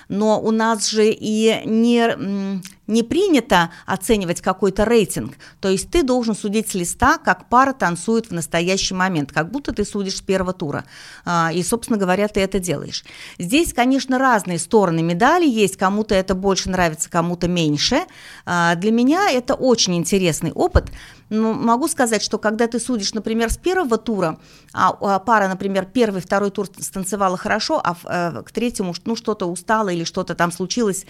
[0.10, 5.34] но у нас же и не, не принято оценивать какой-то рейтинг.
[5.60, 9.74] То есть ты должен судить с листа, как пара танцует в настоящий момент, как будто
[9.74, 10.86] ты судишь с первого тура.
[11.26, 13.04] А, и, собственно говоря, ты это делаешь.
[13.38, 15.78] Здесь, конечно, разные стороны медали есть.
[15.78, 18.06] Кому-то это больше нравится, кому-то меньше.
[18.46, 20.92] А, для меня это очень интересный опыт.
[21.30, 24.40] Но могу сказать, что когда ты судишь, например, с первого тура,
[24.74, 29.46] а, а пара, например, первый, второй тур станцевала хорошо, а э, к третьему ну, что-то
[29.46, 31.06] устало или что-то там случилось,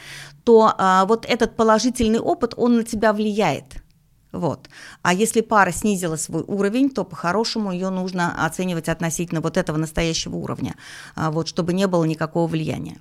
[0.48, 3.84] то вот этот положительный опыт, он на тебя влияет.
[4.32, 4.70] Вот.
[5.02, 10.38] А если пара снизила свой уровень, то по-хорошему ее нужно оценивать относительно вот этого настоящего
[10.38, 10.76] уровня,
[11.16, 12.98] а, вот, чтобы не было никакого влияния.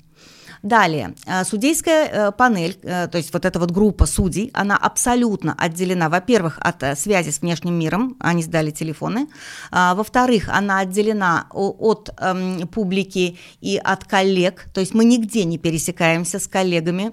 [0.66, 5.54] Далее, а, судейская э, панель, э, то есть вот эта вот группа судей, она абсолютно
[5.56, 9.28] отделена, во-первых, от э, связи с внешним миром, они сдали телефоны,
[9.70, 15.56] а, во-вторых, она отделена от эм, публики и от коллег, то есть мы нигде не
[15.56, 17.12] пересекаемся с коллегами,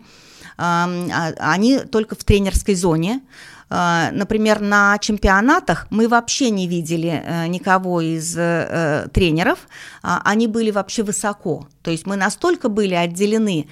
[0.56, 3.22] они только в тренерской зоне.
[3.70, 9.60] А, например, на чемпионатах мы вообще не видели э, никого из э, тренеров,
[10.02, 11.68] а, они были вообще высоко.
[11.82, 13.68] То есть мы настолько были отделены,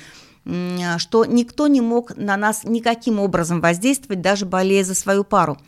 [0.97, 5.59] что никто не мог на нас никаким образом воздействовать, даже болея за свою пару.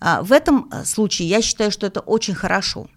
[0.00, 2.88] А, в этом э, случае я считаю, что это очень хорошо.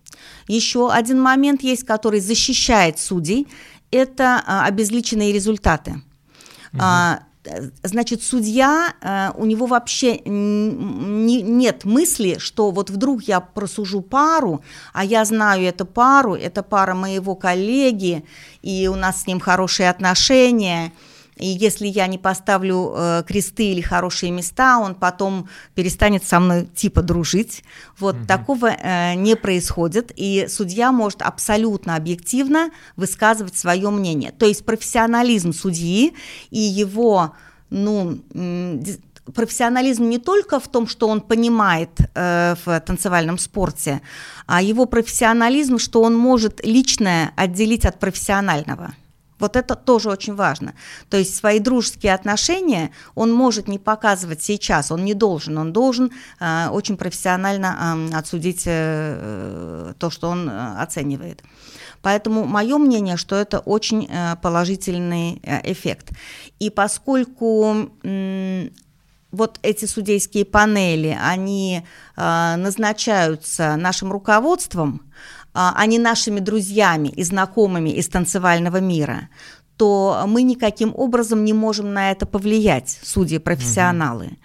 [0.47, 3.47] Еще один момент есть, который защищает судей,
[3.91, 6.01] это обезличенные результаты.
[6.73, 6.81] Угу.
[7.83, 14.63] Значит, судья, э, у него вообще не, нет мысли, что вот вдруг я просужу пару,
[14.93, 18.23] а я знаю эту пару, это пара моего коллеги,
[18.61, 20.93] и у нас с ним хорошие отношения,
[21.35, 26.67] и если я не поставлю э, кресты или хорошие места, он потом перестанет со мной
[26.67, 27.63] типа дружить.
[27.97, 28.25] Вот угу.
[28.25, 34.31] такого э, не происходит, и судья может абсолютно объективно высказывать свое мнение.
[34.31, 36.13] То есть профессионализм судьи
[36.51, 37.33] и его,
[37.69, 38.19] ну,
[39.33, 44.01] профессионализм не только в том, что он понимает э, в танцевальном спорте,
[44.45, 48.93] а его профессионализм, что он может личное отделить от профессионального.
[49.43, 50.73] Вот это тоже очень важно.
[51.09, 56.11] То есть свои дружеские отношения он может не показывать сейчас, он не должен, он должен
[56.39, 61.43] э, очень профессионально э, отсудить э, то, что он э, оценивает.
[62.01, 66.11] Поэтому мое мнение, что это очень э, положительный э, эффект.
[66.59, 67.89] И поскольку
[69.31, 71.83] вот эти судейские панели, они
[72.15, 75.01] назначаются нашим руководством,
[75.53, 79.29] а, а не нашими друзьями и знакомыми из танцевального мира,
[79.77, 84.25] то мы никаким образом не можем на это повлиять, судьи профессионалы.
[84.25, 84.35] Угу.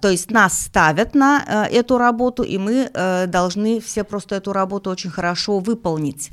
[0.00, 4.52] То есть нас ставят на э, эту работу, и мы э, должны все просто эту
[4.52, 6.30] работу очень хорошо выполнить.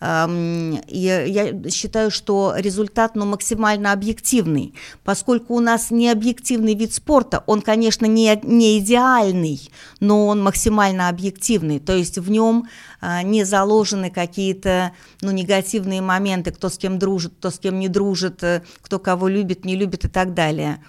[0.00, 7.42] И я считаю, что результат ну, максимально объективный, поскольку у нас не объективный вид спорта,
[7.46, 9.60] он, конечно, не, не идеальный,
[9.98, 12.68] но он максимально объективный, то есть в нем
[13.00, 17.88] а, не заложены какие-то ну, негативные моменты, кто с кем дружит, кто с кем не
[17.88, 20.80] дружит, э, кто кого любит, не любит и так далее.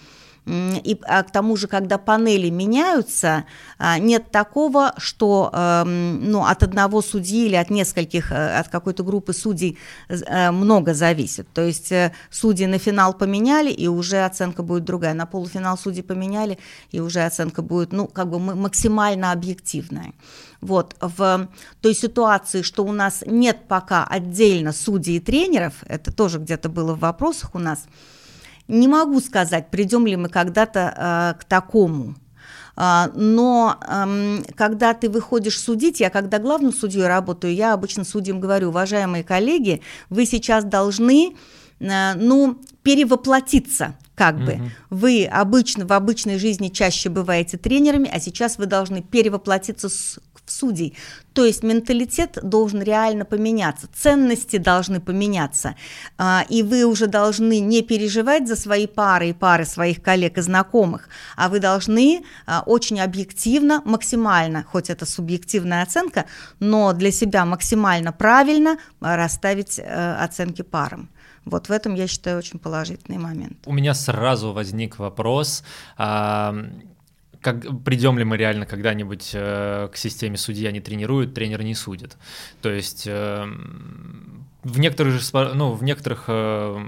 [0.49, 3.45] И а к тому же, когда панели меняются,
[3.77, 9.03] а, нет такого, что эм, ну, от одного судьи или от нескольких, э, от какой-то
[9.03, 9.77] группы судей
[10.07, 11.47] э, много зависит.
[11.53, 15.13] То есть э, судьи на финал поменяли, и уже оценка будет другая.
[15.13, 16.57] На полуфинал судьи поменяли,
[16.91, 20.13] и уже оценка будет ну, как бы максимально объективная.
[20.61, 21.47] Вот, в
[21.81, 26.95] той ситуации, что у нас нет пока отдельно судей и тренеров, это тоже где-то было
[26.95, 27.85] в вопросах у нас,
[28.69, 32.15] не могу сказать, придем ли мы когда-то э, к такому.
[32.81, 38.39] А, но эм, когда ты выходишь судить, я когда главным судьей работаю, я обычно судьям
[38.39, 41.35] говорю, уважаемые коллеги, вы сейчас должны,
[41.81, 44.53] э, ну, перевоплотиться как бы.
[44.53, 44.63] Угу.
[44.89, 50.95] Вы обычно в обычной жизни чаще бываете тренерами, а сейчас вы должны перевоплотиться с, судей.
[51.33, 55.75] То есть менталитет должен реально поменяться, ценности должны поменяться,
[56.17, 60.41] а, и вы уже должны не переживать за свои пары и пары своих коллег и
[60.41, 66.25] знакомых, а вы должны а, очень объективно, максимально, хоть это субъективная оценка,
[66.59, 71.09] но для себя максимально правильно расставить э, оценки парам.
[71.45, 73.57] Вот в этом, я считаю, очень положительный момент.
[73.65, 75.63] У меня сразу возник вопрос,
[75.97, 76.55] а,
[77.41, 82.17] как, придем ли мы реально когда-нибудь э, к системе судья не тренируют, тренер не судит.
[82.61, 83.45] То есть э,
[84.63, 86.85] в некоторых, же, ну, в некоторых э,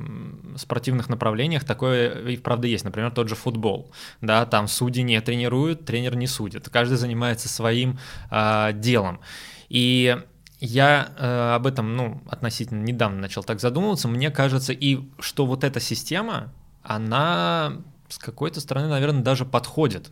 [0.58, 2.84] спортивных направлениях такое и правда есть.
[2.84, 3.92] Например, тот же футбол.
[4.20, 6.70] Да, там судьи не тренируют, тренер не судит.
[6.70, 7.98] Каждый занимается своим
[8.30, 9.22] э, делом.
[9.70, 10.18] И
[10.60, 14.10] я э, об этом, ну, относительно недавно начал так задумываться.
[14.10, 17.78] Мне кажется, и что вот эта система, она
[18.10, 20.12] с какой-то стороны, наверное, даже подходит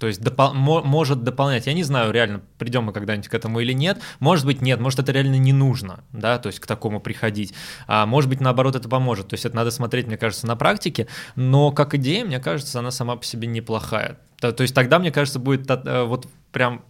[0.00, 1.66] то есть допол- может дополнять.
[1.66, 4.00] Я не знаю, реально придем мы когда-нибудь к этому или нет.
[4.18, 7.52] Может быть, нет, может, это реально не нужно, да, то есть к такому приходить.
[7.86, 9.28] А может быть, наоборот, это поможет.
[9.28, 11.06] То есть это надо смотреть, мне кажется, на практике.
[11.36, 14.18] Но как идея, мне кажется, она сама по себе неплохая.
[14.40, 16.82] То, то есть тогда, мне кажется, будет э, вот прям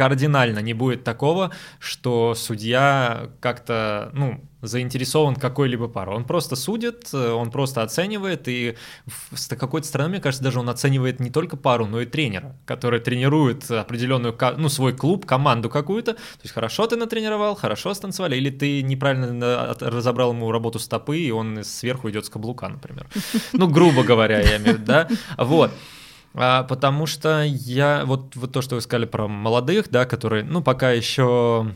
[0.00, 6.16] кардинально не будет такого, что судья как-то, ну, заинтересован какой-либо парой.
[6.16, 8.76] Он просто судит, он просто оценивает, и
[9.34, 13.00] с какой-то стороны, мне кажется, даже он оценивает не только пару, но и тренера, который
[13.00, 16.14] тренирует определенную, ну, свой клуб, команду какую-то.
[16.14, 21.30] То есть хорошо ты натренировал, хорошо станцевали, или ты неправильно разобрал ему работу стопы, и
[21.30, 23.06] он сверху идет с каблука, например.
[23.52, 25.08] Ну, грубо говоря, я имею в виду, да?
[25.36, 25.70] Вот.
[26.34, 30.62] А, потому что я, вот, вот то, что вы сказали про молодых, да, которые, ну,
[30.62, 31.72] пока еще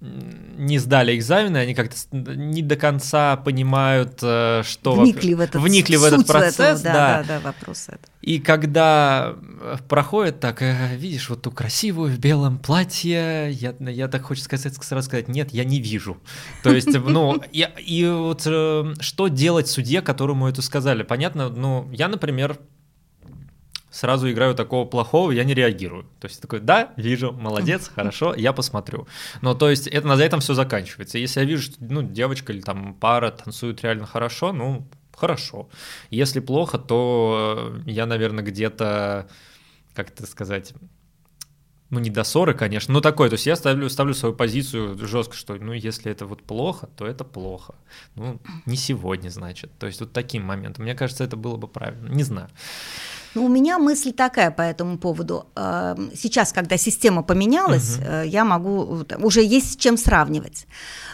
[0.00, 5.96] не сдали экзамены, они как-то не до конца понимают, э, что вникли в этот, вникли
[5.96, 8.00] в этот процесс, этого, да, да, да, вопрос это.
[8.22, 14.08] И когда э, проходит так, э, видишь вот ту красивую в белом платье, я, я
[14.08, 16.16] так хочу сказать, сразу сказать, нет, я не вижу.
[16.62, 21.02] То есть, ну, и, и вот что делать судье, которому это сказали?
[21.02, 22.58] Понятно, ну, я, например,
[23.90, 26.04] сразу играю такого плохого, я не реагирую.
[26.20, 29.06] То есть такой, да, вижу, молодец, хорошо, я посмотрю.
[29.42, 31.18] Но то есть это на этом все заканчивается.
[31.18, 35.68] Если я вижу, что ну, девочка или там пара танцуют реально хорошо, ну, хорошо.
[36.10, 39.28] Если плохо, то я, наверное, где-то,
[39.94, 40.72] как это сказать,
[41.90, 45.34] ну, не до ссоры, конечно, но такой, то есть я ставлю, ставлю свою позицию жестко,
[45.34, 47.74] что, ну, если это вот плохо, то это плохо.
[48.14, 49.76] Ну, не сегодня, значит.
[49.78, 50.84] То есть вот таким моментом.
[50.84, 52.08] Мне кажется, это было бы правильно.
[52.08, 52.48] Не знаю.
[53.34, 55.46] Ну, у меня мысль такая по этому поводу.
[55.54, 58.22] Эм, сейчас, когда система поменялась, угу.
[58.24, 60.66] я могу, уже есть с чем сравнивать.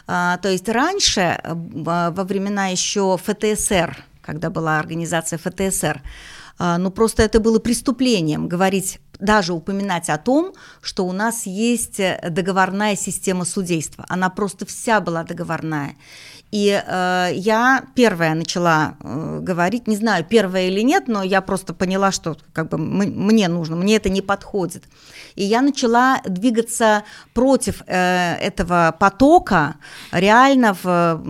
[0.06, 6.02] Э, то есть раньше, э, во времена еще ФТСР, когда была организация ФТСР,
[6.58, 12.00] ну просто это было преступлением говорить даже упоминать о том, что у нас есть
[12.30, 14.06] договорная система судейства.
[14.08, 15.96] Она просто вся была договорная.
[16.52, 21.74] И э, я первая начала э, говорить, не знаю, первая или нет, но я просто
[21.74, 24.84] поняла, что как бы мне нужно, мне это не подходит.
[25.34, 27.02] И я начала двигаться
[27.34, 29.76] против э, этого потока,
[30.12, 31.20] реально в,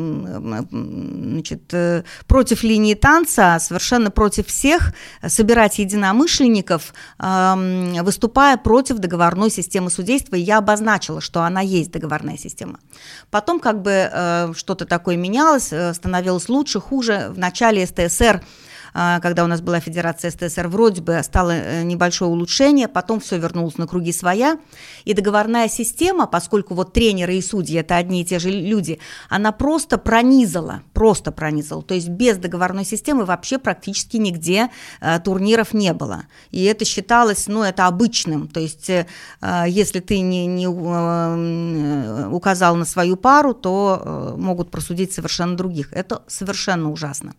[0.71, 4.93] значит, э, против линии танца, совершенно против всех,
[5.27, 10.37] собирать единомышленников, э, выступая против договорной системы судейства.
[10.37, 12.79] И я обозначила, что она есть договорная система.
[13.31, 17.29] Потом как бы э, что-то такое такое менялось, э, становилось лучше, хуже.
[17.31, 18.43] В начале СТСР
[19.20, 23.76] когда у нас была Федерация СТСР, вроде бы стало э, небольшое улучшение, потом все вернулось
[23.76, 24.59] на круги своя,
[25.05, 29.53] и договорная система, поскольку вот тренеры и судьи это одни и те же люди, она
[29.53, 34.70] просто пронизала, просто пронизала, то есть без договорной системы вообще практически нигде
[35.01, 38.90] э, турниров не было, и это считалось, ну, это обычным, то есть
[39.66, 40.66] если ты не, не
[42.28, 47.34] указал на свою пару, то могут просудить совершенно других, это совершенно ужасно.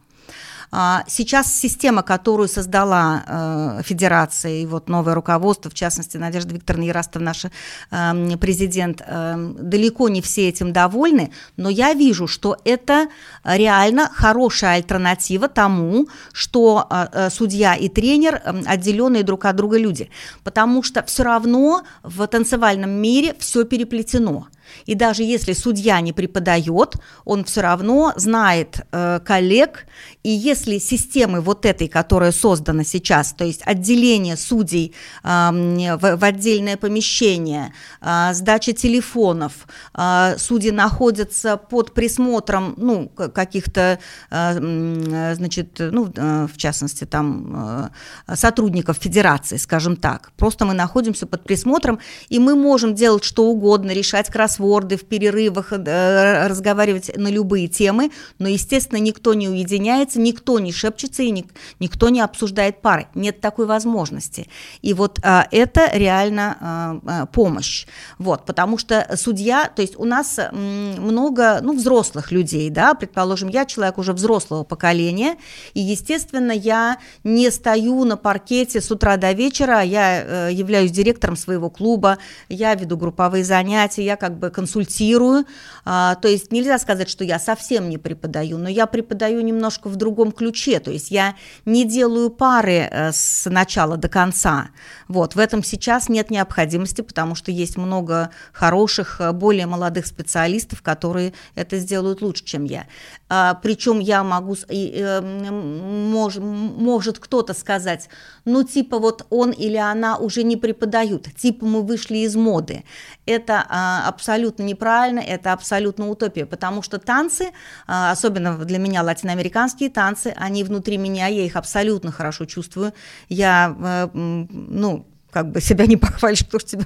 [0.71, 6.85] А, сейчас система, которую создала э, Федерация и вот новое руководство, в частности, Надежда Викторовна
[6.85, 7.45] Ярастов, наш
[7.91, 13.07] эм, президент, эм, далеко не все этим довольны, но я вижу, что это
[13.43, 20.09] реально хорошая альтернатива тому, что э, э, судья и тренер отделенные друг от друга люди,
[20.43, 24.47] потому что все равно в танцевальном мире все переплетено.
[24.85, 26.95] И даже если судья не преподает,
[27.25, 29.85] он все равно знает э, коллег,
[30.23, 34.93] и если системы вот этой, которая создана сейчас, то есть отделение судей
[35.23, 43.99] э, в, в отдельное помещение, э, сдача телефонов, э, судьи находятся под присмотром ну, каких-то,
[44.29, 47.91] э, значит, ну, э, в частности, там
[48.27, 50.31] э, сотрудников федерации, скажем так.
[50.37, 51.99] Просто мы находимся под присмотром,
[52.29, 58.11] и мы можем делать что угодно, решать кроссворды в перерывах, э, разговаривать на любые темы,
[58.39, 61.47] но, естественно, никто не уединяется, никто не шепчется и ник,
[61.79, 63.07] никто не обсуждает пары.
[63.15, 64.47] Нет такой возможности.
[64.81, 67.87] И вот а, это реально а, помощь.
[68.17, 73.65] Вот, потому что судья, то есть у нас много ну, взрослых людей, да, предположим, я
[73.65, 75.35] человек уже взрослого поколения,
[75.73, 81.35] и, естественно, я не стою на паркете с утра до вечера, я э, являюсь директором
[81.35, 82.17] своего клуба,
[82.49, 85.45] я веду групповые занятия, я как бы консультирую,
[85.85, 89.95] а, то есть нельзя сказать, что я совсем не преподаю, но я преподаю немножко в
[89.95, 91.35] другом ключе, то есть я
[91.65, 94.69] не делаю пары э, с начала до конца,
[95.07, 100.81] вот, в этом сейчас нет необходимости, потому что есть много хороших, э, более молодых специалистов,
[100.81, 102.87] которые это сделают лучше, чем я.
[103.29, 108.09] А, причем я могу, э, мож, может кто-то сказать,
[108.45, 112.83] ну типа вот он или она уже не преподают, типа мы вышли из моды.
[113.25, 117.51] Это а, абсолютно неправильно, это абсолютно утопия, потому что танцы,
[117.87, 122.93] а, особенно для меня латиноамериканские танцы, они внутри меня, я их абсолютно хорошо чувствую.
[123.29, 126.85] Я, э, ну, как бы себя не похвалишь, кто же тебя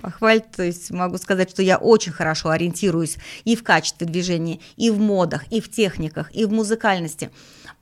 [0.00, 0.50] похвалит.
[0.52, 4.98] То есть могу сказать, что я очень хорошо ориентируюсь и в качестве движения, и в
[4.98, 7.30] модах, и в техниках, и в музыкальности.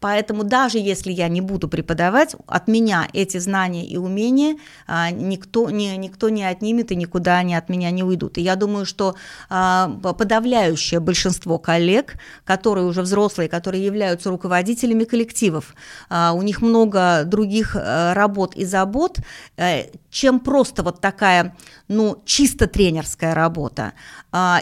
[0.01, 5.69] Поэтому даже если я не буду преподавать, от меня эти знания и умения а, никто,
[5.71, 8.39] не, никто не отнимет и никуда они от меня не уйдут.
[8.39, 9.15] И я думаю, что
[9.51, 15.75] а, подавляющее большинство коллег, которые уже взрослые, которые являются руководителями коллективов,
[16.09, 19.19] а, у них много других работ и забот,
[19.57, 21.57] э, чем просто вот такая,
[21.89, 23.93] ну, чисто тренерская работа.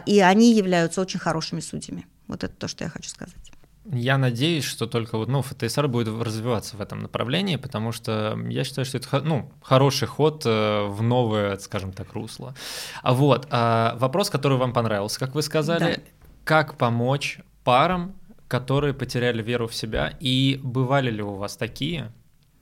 [0.06, 2.06] И они являются очень хорошими судьями.
[2.26, 3.47] Вот это то, что я хочу сказать.
[3.90, 8.64] Я надеюсь, что только вот, ну, ФТСР будет развиваться в этом направлении, потому что я
[8.64, 12.54] считаю, что это ну, хороший ход э, в новое, скажем так, русло.
[13.02, 16.02] А вот а вопрос, который вам понравился, как вы сказали, да.
[16.44, 18.14] как помочь парам,
[18.46, 22.12] которые потеряли веру в себя, и бывали ли у вас такие,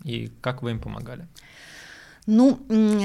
[0.05, 1.27] и как вы им помогали?
[2.27, 2.59] Ну,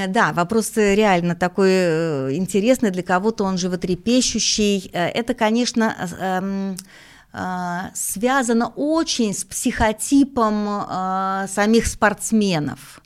[0.07, 4.89] да, вопрос реально такой э, интересный, для кого-то он животрепещущий.
[4.93, 6.75] Э, это, конечно, эм,
[7.93, 13.01] связано очень с психотипом а, самих спортсменов.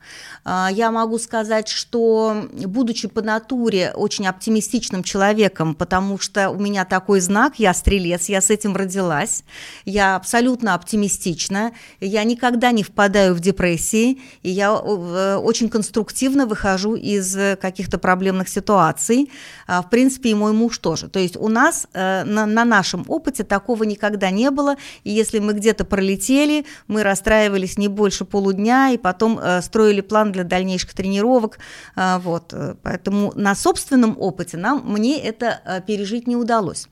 [0.48, 6.86] А, я могу сказать, что, будучи по натуре очень оптимистичным человеком, потому что у меня
[6.86, 9.44] такой знак, я стрелец, я с этим родилась,
[9.86, 16.94] я абсолютно оптимистична, я никогда не впадаю в депрессии, и я э, очень конструктивно выхожу
[16.94, 19.32] из каких-то проблемных ситуаций,
[19.66, 21.10] а, в принципе, и мой муж тоже.
[21.10, 25.40] То есть у нас э, на, на нашем опыте такого никогда не было, и если
[25.40, 30.94] мы где-то пролетели, мы расстраивались не больше полудня, и потом э, строили план для дальнейших
[30.94, 31.60] тренировок.
[31.96, 32.54] А, вот.
[32.84, 36.88] Поэтому на собственном опыте нам, мне это а, пережить не удалось.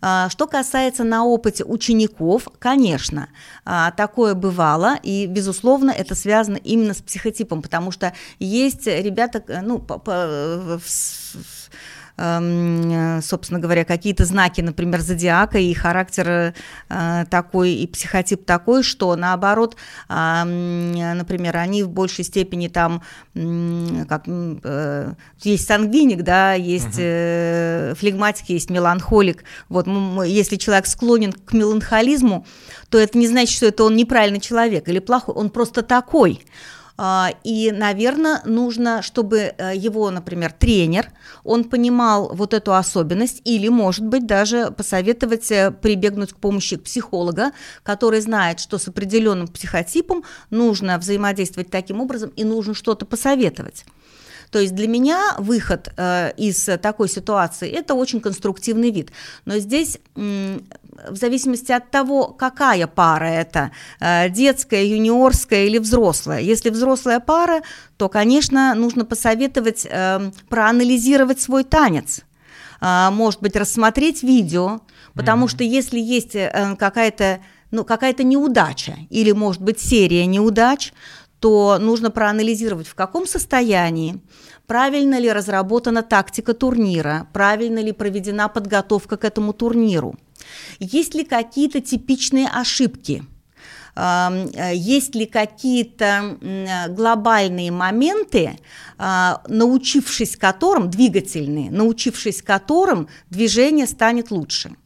[0.00, 3.28] А, что касается на опыте учеников, конечно,
[3.96, 9.98] такое бывало, и, безусловно, это связано именно с психотипом, потому что есть ребята, ну, по,
[9.98, 10.80] по, Эм,
[12.20, 16.54] собственно говоря, какие-то знаки, например, зодиака и характер
[16.88, 19.76] э, такой, и психотип такой, что наоборот,
[20.08, 23.02] например, они в большей степени там,
[23.34, 29.44] как э, есть сангвиник, да, есть uh флегматик, есть меланхолик.
[29.68, 29.86] Вот
[30.26, 32.46] если человек склонен к меланхолизму,
[32.88, 36.42] то это не значит, что это он неправильный человек или плохой, он просто такой.
[37.02, 41.08] А, и, наверное, нужно, чтобы э, его, например, тренер,
[41.44, 47.52] он понимал вот эту особенность или, может быть, даже посоветовать э, прибегнуть к помощи психолога,
[47.84, 53.86] который знает, что с определенным психотипом нужно взаимодействовать таким образом и нужно что-то посоветовать.
[54.50, 59.12] То есть для меня выход э, из такой ситуации– это очень конструктивный вид.
[59.44, 63.70] Но здесь в зависимости от того, какая пара это,
[64.00, 66.40] э, детская, юниорская или взрослая.
[66.40, 67.62] Если взрослая пара,
[67.96, 72.22] то, конечно, нужно посоветовать э, проанализировать свой танец.
[72.82, 74.80] Может быть, рассмотреть видео,
[75.12, 75.50] потому mm-hmm.
[75.50, 76.32] что если есть
[76.78, 77.40] какая-то
[77.70, 80.94] ну, какая-то неудача или, может быть, серия неудач,
[81.40, 84.20] то нужно проанализировать, в каком состоянии,
[84.66, 90.14] правильно ли разработана тактика турнира, правильно ли проведена подготовка к этому турниру,
[90.78, 93.24] есть ли какие-то типичные ошибки–
[93.96, 96.36] Э, есть ли какие-то
[96.90, 98.58] глобальные моменты,
[98.98, 104.76] а, научившись которым, двигательные, научившись которым движение станет лучше.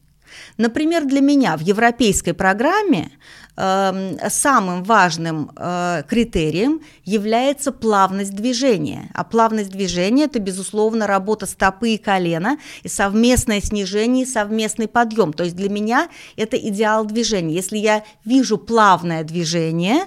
[0.56, 3.10] Например, для меня в европейской программе
[3.56, 9.10] самым важным э, критерием является плавность движения.
[9.14, 15.32] А плавность движения– это, безусловно, работа стопы и колена, и совместное снижение, и совместный подъем.
[15.32, 17.54] То есть для меня это идеал движения.
[17.54, 20.06] Если я вижу плавное движение,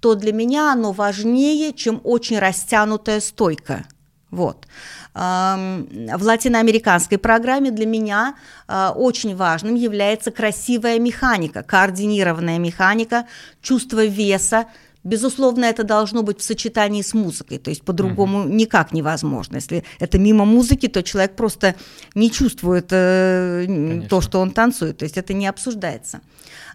[0.00, 3.86] то для меня оно важнее, чем очень растянутая стойка.
[4.30, 4.66] Вот.
[5.14, 8.34] В латиноамериканской программе для меня
[8.66, 13.26] а, очень важным является красивая механика, координированная механика,
[13.62, 14.66] чувство веса,
[15.04, 18.48] Безусловно, это должно быть в сочетании с музыкой, то есть по-другому угу.
[18.48, 19.56] никак невозможно.
[19.56, 21.76] Если это мимо музыки, то человек просто
[22.14, 26.20] не чувствует э, то, что он танцует, то есть это не обсуждается.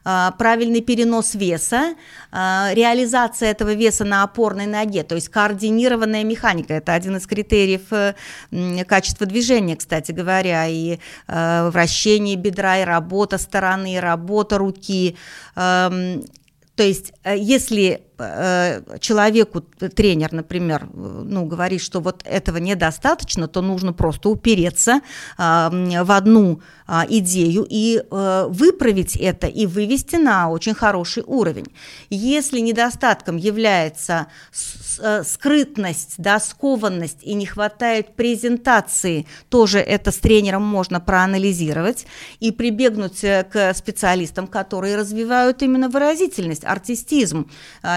[0.06, 1.96] А, правильный перенос веса,
[2.32, 6.74] а, реализация этого веса на опорной ноге, то есть координированная механика.
[6.74, 8.16] Это один из критериев э,
[8.86, 15.16] качества движения, кстати говоря, и э, вращение бедра, и работа стороны, и работа руки.
[16.76, 18.04] То есть, э, если
[19.00, 25.02] человеку тренер, например, ну, говорит, что вот этого недостаточно, то нужно просто упереться
[25.38, 31.68] а, в одну а, идею и э, выправить это и вывести на очень хороший уровень.
[32.10, 34.28] Если недостатком является
[35.24, 42.06] скрытность, да, скованность и не хватает презентации, тоже это с тренером можно проанализировать
[42.40, 47.50] и прибегнуть к специалистам, которые развивают именно выразительность, артистизм.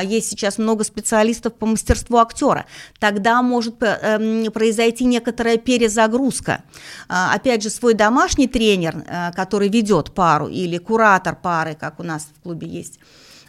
[0.07, 2.67] Есть сейчас много специалистов по мастерству актера.
[2.99, 6.63] Тогда может эм, произойти некоторая перезагрузка.
[7.09, 12.03] А, опять же, свой домашний тренер, э, который ведет пару, или куратор пары, как у
[12.03, 12.99] нас в клубе есть,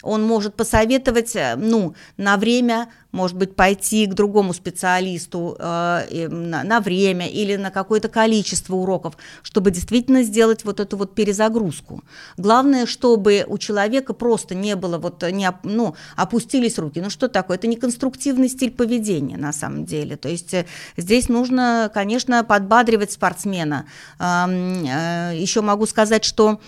[0.07, 6.63] он может посоветовать, э, ну, на время, может быть, пойти к другому специалисту э, на,
[6.63, 12.03] на время или на какое-то количество уроков, чтобы действительно сделать вот эту вот перезагрузку.
[12.37, 17.01] Главное, чтобы у человека просто не было вот, не, ну, опустились руки.
[17.01, 17.57] Ну, что такое?
[17.57, 20.15] Это не конструктивный стиль поведения на самом деле.
[20.15, 23.85] То есть э, здесь нужно, конечно, подбадривать спортсмена.
[24.19, 26.59] Э, еще могу сказать, что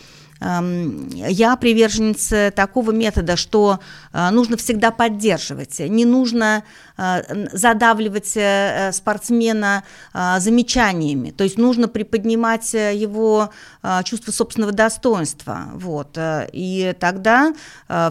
[0.41, 3.79] я приверженец такого метода, что
[4.13, 6.63] э, нужно всегда поддерживать, не нужно
[6.97, 9.83] э, задавливать э, спортсмена
[10.13, 13.49] замечаниями, то есть нужно приподнимать его
[14.03, 17.53] чувство собственного достоинства, вот, и тогда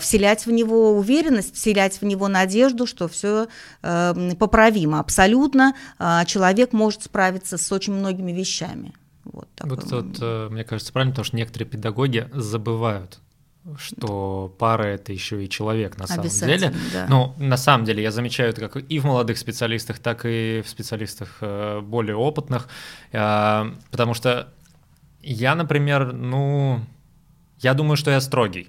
[0.01, 3.49] вселять в него уверенность, вселять в него надежду, что все
[4.39, 5.74] поправимо абсолютно,
[6.26, 8.95] человек может справиться с очень многими вещами.
[9.33, 9.76] Вот, такой...
[9.76, 13.20] вот, вот э, мне кажется правильно, потому что некоторые педагоги забывают
[13.76, 16.72] что пара это еще и человек на самом деле.
[16.93, 17.07] Да.
[17.09, 20.68] Ну, на самом деле, я замечаю это как и в молодых специалистах, так и в
[20.68, 22.68] специалистах э, более опытных,
[23.12, 24.49] э, потому что
[25.22, 26.81] я, например, ну,
[27.59, 28.68] я думаю, что я строгий.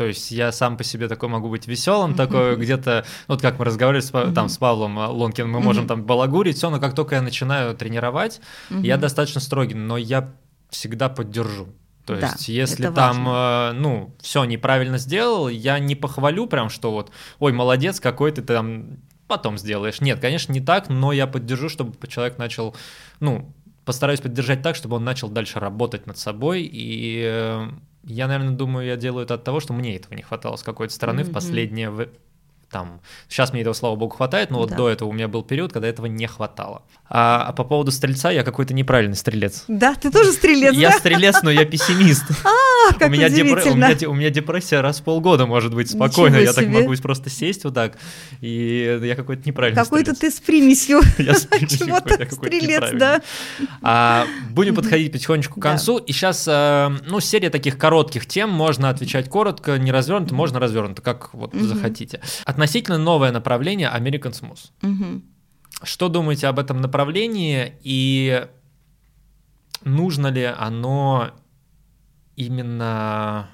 [0.00, 3.66] То есть я сам по себе такой могу быть веселым, такой где-то, вот как мы
[3.66, 7.20] разговаривали с, там, с Павлом Лонкиным, мы можем там балагурить, все, но как только я
[7.20, 8.40] начинаю тренировать,
[8.70, 10.32] я достаточно строгий, но я
[10.70, 11.68] всегда поддержу.
[12.06, 13.72] То да, есть, если там, важно.
[13.74, 18.40] Э, ну, все неправильно сделал, я не похвалю прям, что вот, ой, молодец, какой ты
[18.40, 20.00] там потом сделаешь.
[20.00, 22.74] Нет, конечно, не так, но я поддержу, чтобы человек начал,
[23.20, 23.52] ну,
[23.84, 27.68] постараюсь поддержать так, чтобы он начал дальше работать над собой и э,
[28.04, 30.92] я, наверное, думаю, я делаю это от того, что мне этого не хватало с какой-то
[30.92, 31.30] стороны mm-hmm.
[31.30, 32.08] в последнее
[32.70, 34.76] там, сейчас мне этого, слава богу, хватает, но вот да.
[34.76, 36.82] до этого у меня был период, когда этого не хватало.
[37.08, 39.64] А, а по поводу стрельца, я какой-то неправильный стрелец.
[39.66, 42.24] Да, ты тоже стрелец, Я стрелец, но я пессимист.
[42.80, 43.62] А, как у меня, депр...
[43.66, 47.28] у, меня, у меня депрессия раз в полгода может быть спокойно, я так могу просто
[47.28, 47.98] сесть вот так,
[48.40, 51.00] и я какой-то неправильный Какой-то ты с примесью.
[51.18, 52.00] Я с примесью
[52.30, 53.20] стрелец, да.
[53.82, 58.88] А, будем подходить потихонечку к концу, и сейчас, э, ну, серия таких коротких тем, можно
[58.88, 62.20] отвечать коротко, не развернуто, можно развернуто, как вот захотите.
[62.60, 64.70] Относительно новое направление American Smooth.
[64.82, 65.22] Угу.
[65.82, 68.46] Что думаете об этом направлении и
[69.82, 71.30] нужно ли оно
[72.36, 73.48] именно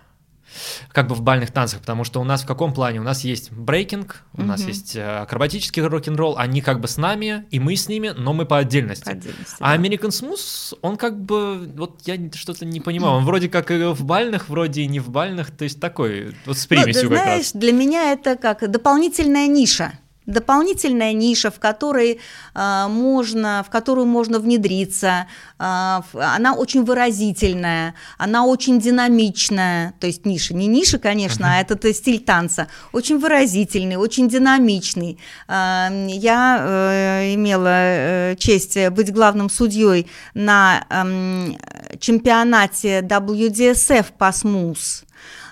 [0.92, 3.00] как бы в бальных танцах, потому что у нас в каком плане?
[3.00, 4.46] У нас есть брейкинг, у угу.
[4.46, 8.32] нас есть э, акробатический рок-н-ролл, они как бы с нами, и мы с ними, но
[8.32, 9.04] мы по отдельности.
[9.04, 9.82] По отдельности а да.
[9.82, 14.04] American Smooth, он как бы, вот я что-то не понимаю, он вроде как и в
[14.04, 17.38] бальных, вроде и не в бальных, то есть такой, вот с примесью ну, ты знаешь,
[17.38, 17.52] раз.
[17.52, 22.20] для меня это как дополнительная ниша дополнительная ниша, в которой
[22.54, 25.26] э, можно, в которую можно внедриться.
[25.58, 31.58] Э, она очень выразительная, она очень динамичная, то есть ниша, не ниша, конечно, uh-huh.
[31.58, 35.18] а этот стиль танца, очень выразительный, очень динамичный.
[35.48, 45.04] Э, я э, имела э, честь быть главным судьей на э, чемпионате WDSF по смус.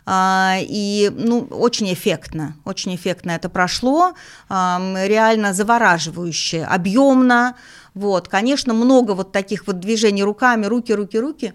[0.06, 4.12] А, и ну, очень эффектно, очень эффектно это прошло,
[4.50, 7.56] реально завораживающе, объемно,
[7.94, 11.54] вот, конечно, много вот таких вот движений руками, руки, руки, руки,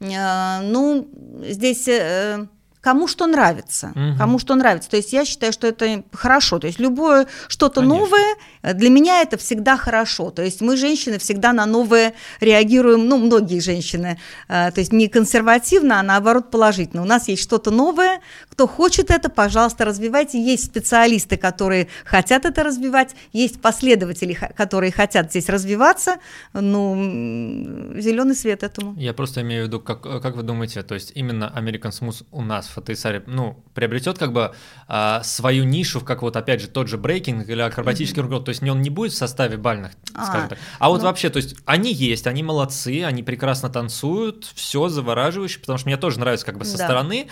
[0.00, 1.08] а, ну,
[1.42, 2.46] здесь э,
[2.80, 4.18] кому что нравится, угу.
[4.18, 4.90] кому что нравится.
[4.90, 6.58] То есть я считаю, что это хорошо.
[6.58, 10.30] То есть любое что-то новое э, для меня это всегда хорошо.
[10.30, 14.18] То есть мы женщины всегда на новое реагируем, ну многие женщины,
[14.48, 17.02] э, то есть не консервативно, а наоборот положительно.
[17.02, 18.20] У нас есть что-то новое,
[18.58, 20.42] кто хочет это, пожалуйста, развивайте.
[20.42, 26.16] Есть специалисты, которые хотят это развивать, есть последователи, которые хотят здесь развиваться.
[26.52, 28.96] Ну зеленый свет этому.
[28.98, 32.42] Я просто имею в виду, как как вы думаете, то есть именно American Smooth у
[32.42, 34.52] нас Фатейсари, ну, приобретет как бы
[34.88, 38.42] а, свою нишу, как вот опять же тот же брейкинг или акробатический mm-hmm.
[38.42, 40.58] то есть он не будет в составе бальных, а, скажем так.
[40.80, 41.04] А вот ну...
[41.04, 45.96] вообще, то есть они есть, они молодцы, они прекрасно танцуют, все завораживающе, потому что мне
[45.96, 46.86] тоже нравится как бы со да.
[46.86, 47.28] стороны,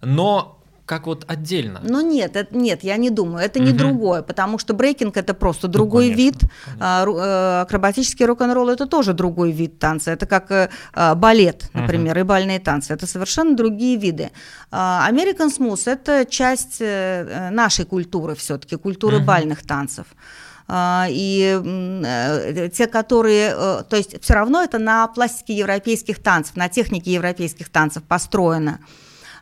[0.00, 1.80] но как вот отдельно.
[1.84, 3.78] Ну нет, это, нет, я не думаю, это не угу.
[3.78, 6.76] другое, потому что брейкинг это просто ну, другой конечно, вид, конечно.
[6.80, 12.16] А, э, акробатический рок-н-ролл это тоже другой вид танца, это как э, а, балет, например,
[12.16, 12.20] угу.
[12.20, 14.32] и бальные танцы, это совершенно другие виды.
[14.70, 19.26] А, American Smooth это часть э, нашей культуры все-таки, культуры угу.
[19.26, 20.06] бальных танцев
[20.74, 27.68] и те, которые, то есть все равно это на пластике европейских танцев, на технике европейских
[27.68, 28.78] танцев построено.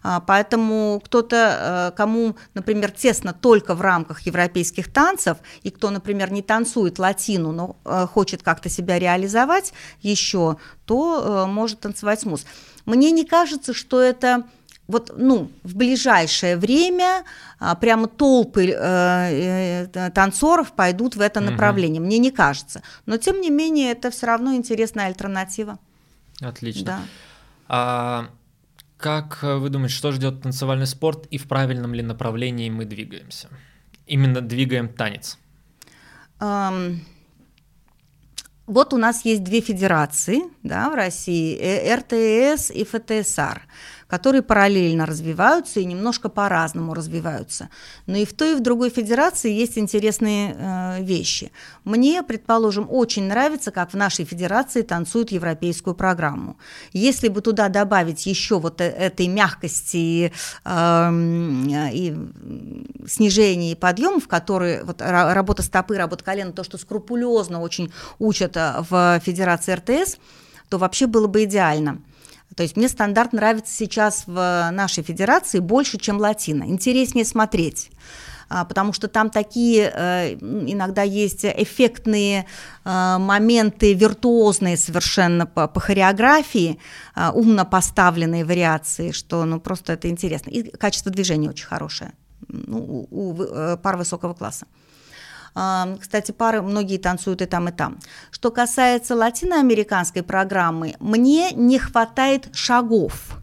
[0.03, 6.33] А, поэтому кто-то, э, кому, например, тесно только в рамках европейских танцев, и кто, например,
[6.33, 12.47] не танцует латину, но э, хочет как-то себя реализовать еще, то э, может танцевать смус.
[12.87, 14.45] Мне не кажется, что это
[14.91, 17.23] вот, ну, в ближайшее время
[17.61, 22.01] а, прямо толпы э, э, танцоров пойдут в это направление.
[22.01, 22.07] Угу.
[22.07, 22.83] Мне не кажется.
[23.07, 25.79] Но, тем не менее, это все равно интересная альтернатива.
[26.41, 26.85] Отлично.
[26.85, 27.01] Да.
[27.69, 28.31] А,
[29.01, 33.49] как э, вы думаете, что ждет танцевальный спорт и в правильном ли направлении мы двигаемся?
[34.07, 35.39] Именно двигаем танец.
[36.39, 36.99] Um,
[38.67, 43.63] вот у нас есть две федерации да, в России, э, РТС и ФТСР
[44.11, 47.71] которые параллельно развиваются и немножко по-разному развиваются.
[48.07, 51.53] Но и в той, и в другой федерации есть интересные э, вещи.
[51.85, 56.57] Мне, предположим, очень нравится, как в нашей федерации танцуют европейскую программу.
[56.93, 60.33] Если бы туда добавить еще вот э, этой мягкости
[60.65, 61.11] э,
[61.93, 62.17] и
[63.07, 68.83] снижения и подъемов, которые вот, работа стопы, работа колена, то, что скрупулезно очень учат э,
[68.91, 70.17] в федерации РТС,
[70.69, 72.01] то вообще было бы идеально.
[72.57, 76.65] То есть мне стандарт нравится сейчас в нашей федерации больше, чем латина.
[76.65, 77.91] Интереснее смотреть
[78.53, 82.47] а, потому что там такие э, иногда есть эффектные
[82.85, 86.81] э, моменты, виртуозные совершенно по, по хореографии,
[87.15, 90.51] а, умно поставленные вариации, что ну просто это интересно.
[90.51, 92.13] И качество движения очень хорошее
[92.49, 94.67] ну, у, у э, пар высокого класса.
[95.53, 97.99] Кстати, пары многие танцуют и там, и там.
[98.31, 103.37] Что касается латиноамериканской программы, мне не хватает шагов.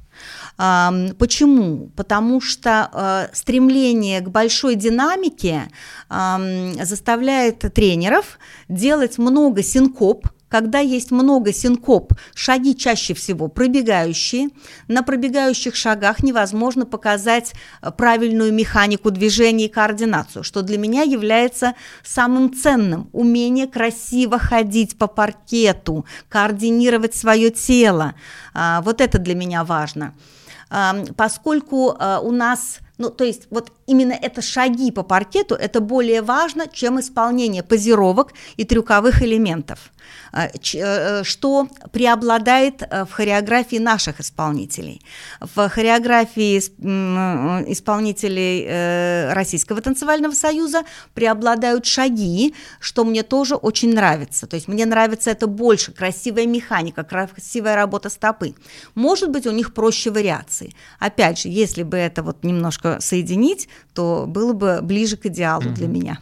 [0.58, 1.92] Почему?
[1.96, 5.70] Потому что э, стремление к большой динамике
[6.10, 14.50] заставляет тренеров делать много синкоп, когда есть много синкоп, шаги чаще всего пробегающие,
[14.88, 21.74] на пробегающих шагах невозможно показать э, правильную механику движения и координацию, что для меня является
[22.04, 23.10] самым ценным.
[23.14, 28.16] Умение красиво ходить по паркету, координировать свое тело.
[28.54, 30.14] А, вот это для меня важно.
[31.16, 36.22] Поскольку э, у нас Ну, то есть вот именно это шаги по паркету, это более
[36.22, 39.92] важно, чем исполнение позировок и трюковых элементов.
[40.32, 45.02] А, э, что преобладает э, в хореографии наших исполнителей.
[45.40, 50.84] В хореографии исполнителей э, Российского танцевального союза
[51.14, 54.48] преобладают шаги, что мне тоже очень нравится.
[54.48, 58.56] То есть мне нравится это больше, красивая механика, красивая работа стопы.
[58.96, 60.74] Может быть, у них проще вариации.
[61.00, 65.74] Опять же, если бы это вот немножко соединить, то было бы ближе к идеалу mm-hmm.
[65.74, 66.20] для меня.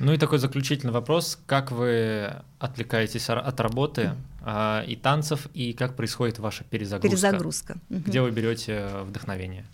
[0.00, 1.38] Ну и такой заключительный вопрос.
[1.46, 4.12] Как вы отвлекаетесь от работы
[4.42, 7.08] а, и танцев, и как происходит ваша перезагрузка?
[7.08, 7.76] Перезагрузка.
[7.90, 9.66] Где вы берете вдохновение?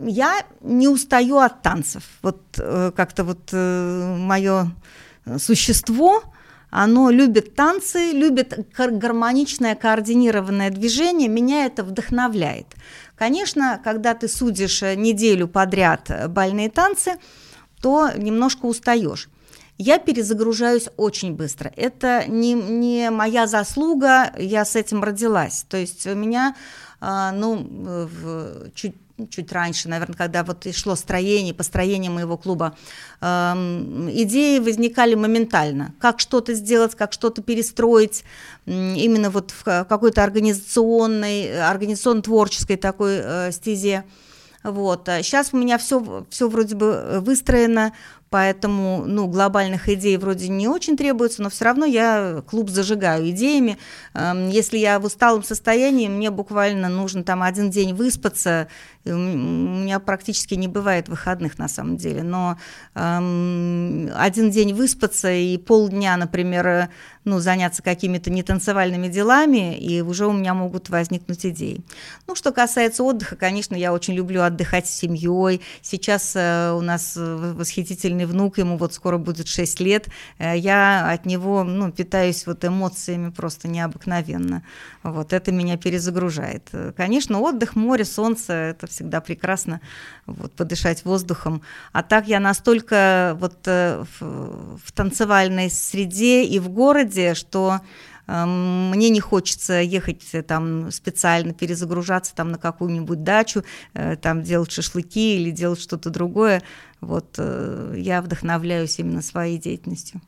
[0.00, 2.02] Я не устаю от танцев.
[2.22, 4.74] Вот э, как-то вот э, мое
[5.38, 6.22] существо,
[6.70, 12.66] оно любит танцы, любит гармоничное, координированное движение, меня это вдохновляет.
[13.16, 17.12] Конечно, когда ты судишь неделю подряд бальные танцы,
[17.80, 19.28] то немножко устаешь
[19.78, 21.72] я перезагружаюсь очень быстро.
[21.76, 25.66] Это не, не моя заслуга, я с этим родилась.
[25.68, 26.54] То есть у меня,
[27.00, 28.94] а, ну, в, чуть
[29.30, 32.76] чуть раньше, наверное, когда вот и шло строение, построение моего клуба,
[33.20, 35.94] эм, идеи возникали моментально.
[36.00, 38.24] Как что-то сделать, как что-то перестроить,
[38.66, 44.04] именно вот в какой-то организационной, организационно-творческой такой э, стезе.
[44.64, 45.06] Вот.
[45.06, 47.92] Сейчас а у меня все, все вроде бы выстроено,
[48.30, 53.78] поэтому ну, глобальных идей вроде не очень требуется, но все равно я клуб зажигаю идеями.
[54.14, 58.68] Эм, если я в усталом состоянии, мне буквально нужно там один день выспаться,
[59.04, 62.58] у меня практически не бывает выходных на самом деле, но
[62.94, 66.88] эм, один день выспаться и полдня, например,
[67.24, 71.80] ну, заняться какими-то нетанцевальными делами, и уже у меня могут возникнуть идеи.
[72.26, 75.60] Ну, что касается отдыха, конечно, я очень люблю отдыхать с семьей.
[75.80, 80.08] Сейчас э, у нас восхитительный внук, ему вот скоро будет 6 лет.
[80.38, 84.62] Э, я от него, ну, питаюсь вот эмоциями просто необыкновенно.
[85.02, 86.70] Вот это меня перезагружает.
[86.96, 89.80] Конечно, отдых, море, солнце, это всегда прекрасно,
[90.26, 91.62] вот, подышать воздухом.
[91.92, 97.80] А так я настолько вот э, в, в танцевальной среде и в городе, что
[98.26, 103.64] эм, мне не хочется ехать э, там специально перезагружаться там на какую-нибудь дачу,
[103.94, 106.62] э, там делать шашлыки или делать что-то другое.
[107.00, 110.22] Вот я вдохновляюсь именно своей деятельностью.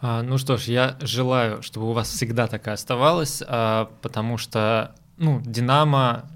[0.00, 4.94] А, ну что ж, я желаю, чтобы у вас всегда такая оставалась, а, потому что,
[5.16, 6.30] ну, Динамо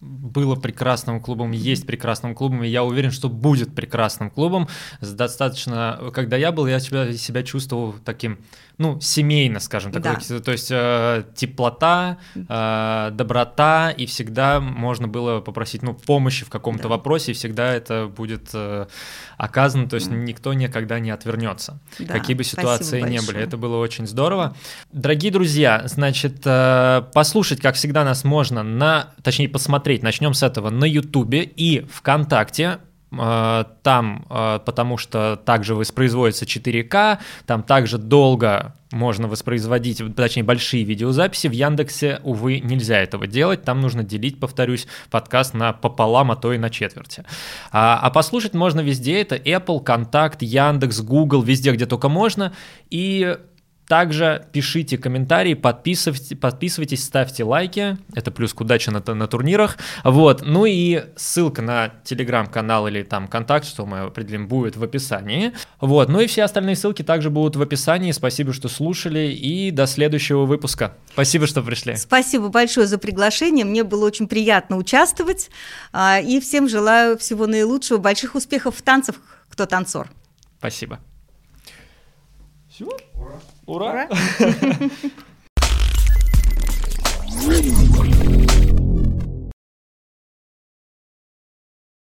[0.00, 4.68] было прекрасным клубом, есть прекрасным клубом, и я уверен, что будет прекрасным клубом.
[5.00, 8.38] Достаточно, когда я был, я себя, себя чувствовал таким,
[8.78, 10.40] ну, семейно, скажем так, да.
[10.40, 16.84] то есть э, теплота, э, доброта, и всегда можно было попросить, ну, помощи в каком-то
[16.84, 16.88] да.
[16.90, 18.86] вопросе, и всегда это будет э,
[19.38, 20.16] оказано, то есть да.
[20.16, 23.40] никто никогда не отвернется, да, какие бы ситуации ни были.
[23.40, 24.54] Это было очень здорово.
[24.92, 30.68] Дорогие друзья, значит, э, послушать, как всегда, нас можно на, точнее, посмотреть, начнем с этого,
[30.68, 32.78] на Ютубе и ВКонтакте
[33.82, 41.48] там, э, потому что также воспроизводится 4К, там также долго можно воспроизводить, точнее, большие видеозаписи.
[41.48, 43.62] В Яндексе, увы, нельзя этого делать.
[43.62, 47.24] Там нужно делить, повторюсь, подкаст на пополам, а то и на четверти.
[47.72, 49.20] А, а послушать можно везде.
[49.20, 52.52] Это Apple, Контакт, Яндекс, Google, везде, где только можно.
[52.90, 53.36] И
[53.88, 57.96] также пишите комментарии, подписывайтесь, подписывайтесь, ставьте лайки.
[58.14, 59.78] Это плюс к удаче на, на турнирах.
[60.02, 60.42] Вот.
[60.44, 65.52] Ну и ссылка на телеграм-канал или там контакт, что мы определим, будет в описании.
[65.80, 66.08] Вот.
[66.08, 68.10] Ну и все остальные ссылки также будут в описании.
[68.12, 69.32] Спасибо, что слушали.
[69.32, 70.94] И до следующего выпуска.
[71.12, 71.96] Спасибо, что пришли.
[71.96, 73.64] Спасибо большое за приглашение.
[73.64, 75.50] Мне было очень приятно участвовать.
[75.92, 77.98] А, и всем желаю всего наилучшего.
[77.98, 79.16] Больших успехов в танцах,
[79.48, 80.08] кто танцор.
[80.58, 80.98] Спасибо.
[82.68, 82.88] Все?
[83.66, 84.08] Ура!
[84.08, 84.08] Ура!